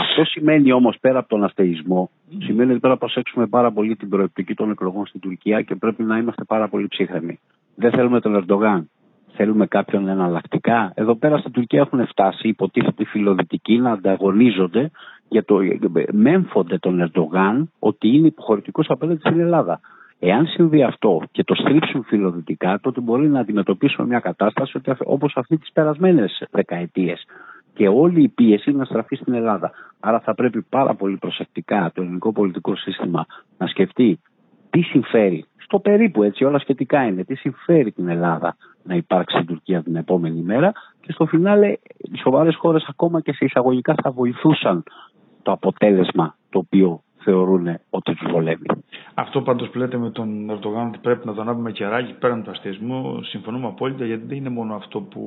αυτό 0.00 0.24
σημαίνει 0.24 0.72
όμως 0.72 0.96
πέρα 1.00 1.18
από 1.18 1.28
τον 1.28 1.44
αστεϊσμό, 1.44 2.10
σημαίνει 2.38 2.70
ότι 2.70 2.80
πρέπει 2.80 2.88
να 2.94 2.96
προσέξουμε 2.96 3.46
πάρα 3.46 3.72
πολύ 3.72 3.96
την 3.96 4.08
προεπτική 4.08 4.54
των 4.54 4.70
εκλογών 4.70 5.06
στην 5.06 5.20
Τουρκία 5.20 5.62
και 5.62 5.74
πρέπει 5.74 6.02
να 6.02 6.18
είμαστε 6.18 6.44
πάρα 6.44 6.68
πολύ 6.68 6.88
ψύχρεμοι. 6.88 7.38
Δεν 7.74 7.90
θέλουμε 7.90 8.20
τον 8.20 8.34
Ερντογάν. 8.34 8.90
Θέλουμε 9.36 9.66
κάποιον 9.66 10.08
εναλλακτικά. 10.08 10.92
Εδώ 10.94 11.14
πέρα 11.14 11.38
στην 11.38 11.52
Τουρκία 11.52 11.80
έχουν 11.80 12.06
φτάσει, 12.06 12.48
υποτίθεται 12.48 13.02
οι 13.02 13.06
φιλοδυτικοί, 13.06 13.78
να 13.78 13.92
ανταγωνίζονται 13.92 14.90
για 15.28 15.44
το, 15.44 15.58
μέμφονται 16.12 16.78
τον 16.78 17.00
Ερντογάν 17.00 17.70
ότι 17.78 18.08
είναι 18.08 18.26
υποχωρητικός 18.26 18.86
απέναντι 18.90 19.20
στην 19.20 19.40
Ελλάδα. 19.40 19.80
Εάν 20.18 20.46
συμβεί 20.46 20.82
αυτό 20.82 21.22
και 21.32 21.44
το 21.44 21.54
στρίψουν 21.54 22.04
φιλοδυτικά, 22.04 22.80
τότε 22.82 23.00
μπορεί 23.00 23.28
να 23.28 23.40
αντιμετωπίσουμε 23.40 24.06
μια 24.06 24.20
κατάσταση 24.20 24.80
όπως 25.04 25.36
αυτή 25.36 25.56
τις 25.58 25.72
περασμένες 25.72 26.46
δεκαετίες. 26.50 27.24
Και 27.74 27.88
όλη 27.88 28.22
η 28.22 28.28
πίεση 28.28 28.70
να 28.72 28.84
στραφεί 28.84 29.16
στην 29.16 29.34
Ελλάδα. 29.34 29.70
Άρα 30.00 30.20
θα 30.20 30.34
πρέπει 30.34 30.62
πάρα 30.62 30.94
πολύ 30.94 31.16
προσεκτικά 31.16 31.90
το 31.94 32.02
ελληνικό 32.02 32.32
πολιτικό 32.32 32.76
σύστημα 32.76 33.26
να 33.58 33.66
σκεφτεί 33.66 34.20
τι 34.70 34.80
συμφέρει, 34.80 35.44
στο 35.66 35.78
περίπου 35.78 36.22
έτσι 36.22 36.44
όλα 36.44 36.58
σχετικά 36.58 37.06
είναι, 37.06 37.24
τι 37.24 37.34
συμφέρει 37.34 37.92
την 37.92 38.08
Ελλάδα 38.08 38.56
να 38.82 38.94
υπάρξει 38.94 39.36
στην 39.36 39.46
Τουρκία 39.48 39.82
την 39.82 39.96
επόμενη 39.96 40.40
μέρα 40.40 40.72
και 41.00 41.12
στο 41.12 41.26
φινάλε 41.26 41.68
οι 41.96 42.18
σοβαρές 42.22 42.56
χώρες 42.56 42.86
ακόμα 42.88 43.20
και 43.20 43.32
σε 43.32 43.44
εισαγωγικά 43.44 43.94
θα 44.02 44.10
βοηθούσαν 44.10 44.82
το 45.42 45.52
αποτέλεσμα 45.52 46.36
το 46.50 46.58
οποίο 46.58 47.00
θεωρούν 47.26 47.66
ότι 47.90 48.14
τους 48.14 48.30
βολεύει. 48.30 48.66
Αυτό 49.14 49.40
πάντως 49.40 49.68
που 49.68 49.78
λέτε 49.78 49.96
με 49.96 50.10
τον 50.10 50.50
Ερντογάν 50.50 50.86
ότι 50.86 50.98
πρέπει 51.02 51.26
να 51.26 51.34
τον 51.34 51.48
άβουμε 51.48 51.70
κεράκι 51.70 52.12
πέραν 52.12 52.42
του 52.42 52.50
αστιασμού, 52.50 53.22
συμφωνούμε 53.22 53.66
απόλυτα 53.66 54.04
γιατί 54.04 54.26
δεν 54.26 54.36
είναι 54.36 54.48
μόνο 54.48 54.74
αυτό 54.74 55.00
που. 55.00 55.22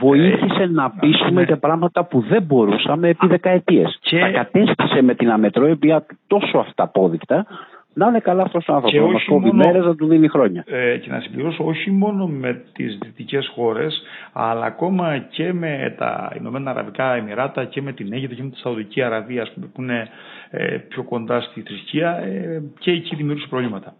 Βοήθησε 0.00 0.66
να 0.66 0.90
πείσουμε 0.90 1.40
ναι. 1.40 1.42
για 1.42 1.58
πράγματα 1.58 2.04
που 2.04 2.20
δεν 2.20 2.42
μπορούσαμε 2.42 3.08
επί 3.08 3.26
δεκαετίες. 3.26 3.98
Και... 4.00 4.18
Τα 4.18 4.30
κατέστησε 4.30 5.02
με 5.02 5.14
την 5.14 5.30
αμετρόεπια 5.30 6.06
τόσο 6.26 6.58
αυταπόδεικτα 6.58 7.46
να 7.94 8.06
είναι 8.06 8.18
καλά 8.18 8.42
αυτός 8.42 8.68
ο 8.68 8.74
άνθρωπος. 8.74 9.06
Να 9.06 9.12
μας 9.12 9.24
κόβει 9.24 9.52
μέρες, 9.52 9.84
να 9.84 9.94
του 9.94 10.06
δίνει 10.06 10.28
χρόνια. 10.28 10.64
Ε, 10.66 10.96
και 10.96 11.10
να 11.10 11.20
συμπληρώσω 11.20 11.64
όχι 11.64 11.90
μόνο 11.90 12.26
με 12.26 12.62
τις 12.72 12.98
δυτικές 13.02 13.50
χώρες, 13.54 14.02
αλλά 14.32 14.66
ακόμα 14.66 15.18
και 15.18 15.52
με 15.52 15.94
τα 15.98 16.32
Ηνωμένα 16.38 16.70
Αραβικά 16.70 17.14
Εμμυράτα 17.14 17.64
και 17.64 17.82
με 17.82 17.92
την 17.92 18.12
Αίγυπτο 18.12 18.34
και 18.34 18.42
με 18.42 18.50
τη 18.50 18.58
Σαουδική 18.58 19.02
Αραβία, 19.02 19.48
πούμε, 19.54 19.66
που 19.66 19.82
είναι 19.82 20.08
ε, 20.50 20.76
πιο 20.88 21.02
κοντά 21.02 21.40
στη 21.40 21.60
θρησκεία 21.60 22.16
ε, 22.16 22.62
και 22.78 22.90
εκεί 22.90 23.16
δημιουργούσε 23.16 23.46
προβλήματα. 23.48 23.96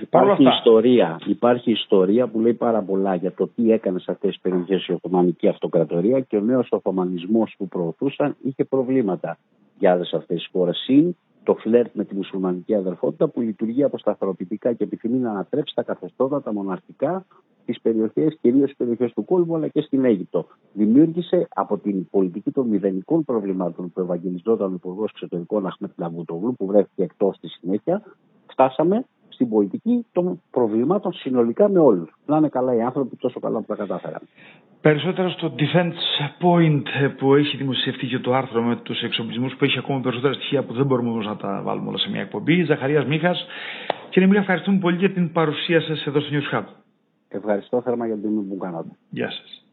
Υπάρχει 0.00 0.42
ιστορία, 0.42 1.18
υπάρχει 1.26 1.70
ιστορία 1.70 2.26
που 2.26 2.40
λέει 2.40 2.54
πάρα 2.54 2.82
πολλά 2.82 3.14
για 3.14 3.32
το 3.32 3.48
τι 3.54 3.72
έκανες 3.72 4.02
σε 4.02 4.10
αυτές 4.10 4.30
τις 4.30 4.40
περιοχές 4.40 4.86
η 4.86 4.92
Οθωμανική 4.92 5.48
Αυτοκρατορία 5.48 6.20
και 6.20 6.36
ο 6.36 6.40
νέος 6.40 6.68
Οθωμανισμός 6.70 7.54
που 7.58 7.68
προωθούσαν 7.68 8.36
είχε 8.42 8.64
προβλήματα 8.64 9.38
για 9.78 9.92
άλλες 9.92 10.12
αυτές 10.12 10.36
τις 10.36 10.48
χώρες. 10.52 10.76
Συν 10.84 11.16
το 11.50 11.56
φλερτ 11.56 11.94
με 11.94 12.04
τη 12.04 12.14
μουσουλμανική 12.14 12.74
αδερφότητα 12.74 13.28
που 13.28 13.40
λειτουργεί 13.40 13.82
αποσταθεροποιητικά 13.84 14.72
και 14.72 14.84
επιθυμεί 14.84 15.18
να 15.18 15.30
ανατρέψει 15.30 15.74
τα 15.74 15.82
καθεστώτα, 15.82 16.42
τα 16.42 16.52
μοναρχικά, 16.52 17.26
τις 17.64 17.80
περιοχές, 17.80 18.36
κυρίως 18.40 18.68
τις 18.68 18.76
περιοχές 18.76 19.12
του 19.12 19.24
κόλπου 19.24 19.56
αλλά 19.56 19.68
και 19.68 19.80
στην 19.80 20.04
Αίγυπτο. 20.04 20.46
Δημιούργησε 20.72 21.48
από 21.54 21.78
την 21.78 22.08
πολιτική 22.10 22.50
των 22.50 22.66
μηδενικών 22.66 23.24
προβλημάτων 23.24 23.92
που 23.92 24.00
ευαγγελιζόταν 24.00 24.70
ο 24.72 24.74
Υπουργός 24.74 25.10
Εξωτερικών 25.10 25.66
Αχμέτ 25.66 25.90
Λαβούτογλου, 25.96 26.54
που 26.54 26.66
βρέθηκε 26.66 27.02
εκτός 27.02 27.36
στη 27.36 27.48
συνέχεια, 27.48 28.02
φτάσαμε 28.46 29.04
στην 29.40 29.52
πολιτική 29.52 30.06
των 30.12 30.42
προβλημάτων 30.50 31.12
συνολικά 31.12 31.68
με 31.68 31.78
όλους. 31.78 32.14
Να 32.26 32.36
είναι 32.36 32.48
καλά 32.48 32.74
οι 32.74 32.80
άνθρωποι 32.82 33.16
τόσο 33.16 33.40
καλά 33.40 33.58
που 33.58 33.66
τα 33.66 33.74
κατάφεραν. 33.74 34.20
Περισσότερο 34.80 35.30
στο 35.30 35.54
defense 35.58 36.44
point 36.44 36.82
που 37.18 37.34
έχει 37.34 37.56
δημοσιευτεί 37.56 38.06
και 38.06 38.18
το 38.18 38.34
άρθρο 38.34 38.62
με 38.62 38.76
τους 38.76 39.02
εξοπλισμούς 39.02 39.56
που 39.56 39.64
έχει 39.64 39.78
ακόμα 39.78 40.00
περισσότερα 40.00 40.32
στοιχεία 40.34 40.64
που 40.64 40.72
δεν 40.72 40.86
μπορούμε 40.86 41.10
όμως 41.10 41.26
να 41.26 41.36
τα 41.36 41.60
βάλουμε 41.64 41.88
όλα 41.88 41.98
σε 41.98 42.10
μια 42.10 42.20
εκπομπή. 42.20 42.64
Ζαχαρίας 42.64 43.04
Μίχας. 43.06 43.46
Κύριε 44.10 44.28
Μίχα, 44.28 44.40
ευχαριστούμε 44.40 44.78
πολύ 44.78 44.96
για 44.96 45.12
την 45.12 45.32
παρουσία 45.32 45.80
σας 45.80 46.06
εδώ 46.06 46.20
στο 46.20 46.30
News 46.32 46.56
Hub. 46.56 46.64
Ευχαριστώ 47.28 47.80
θερμά 47.80 48.06
για 48.06 48.14
την 48.14 48.22
τιμή 48.24 48.42
που 48.42 48.56
κάνατε. 48.56 48.88
Γεια 49.10 49.30
σας. 49.30 49.64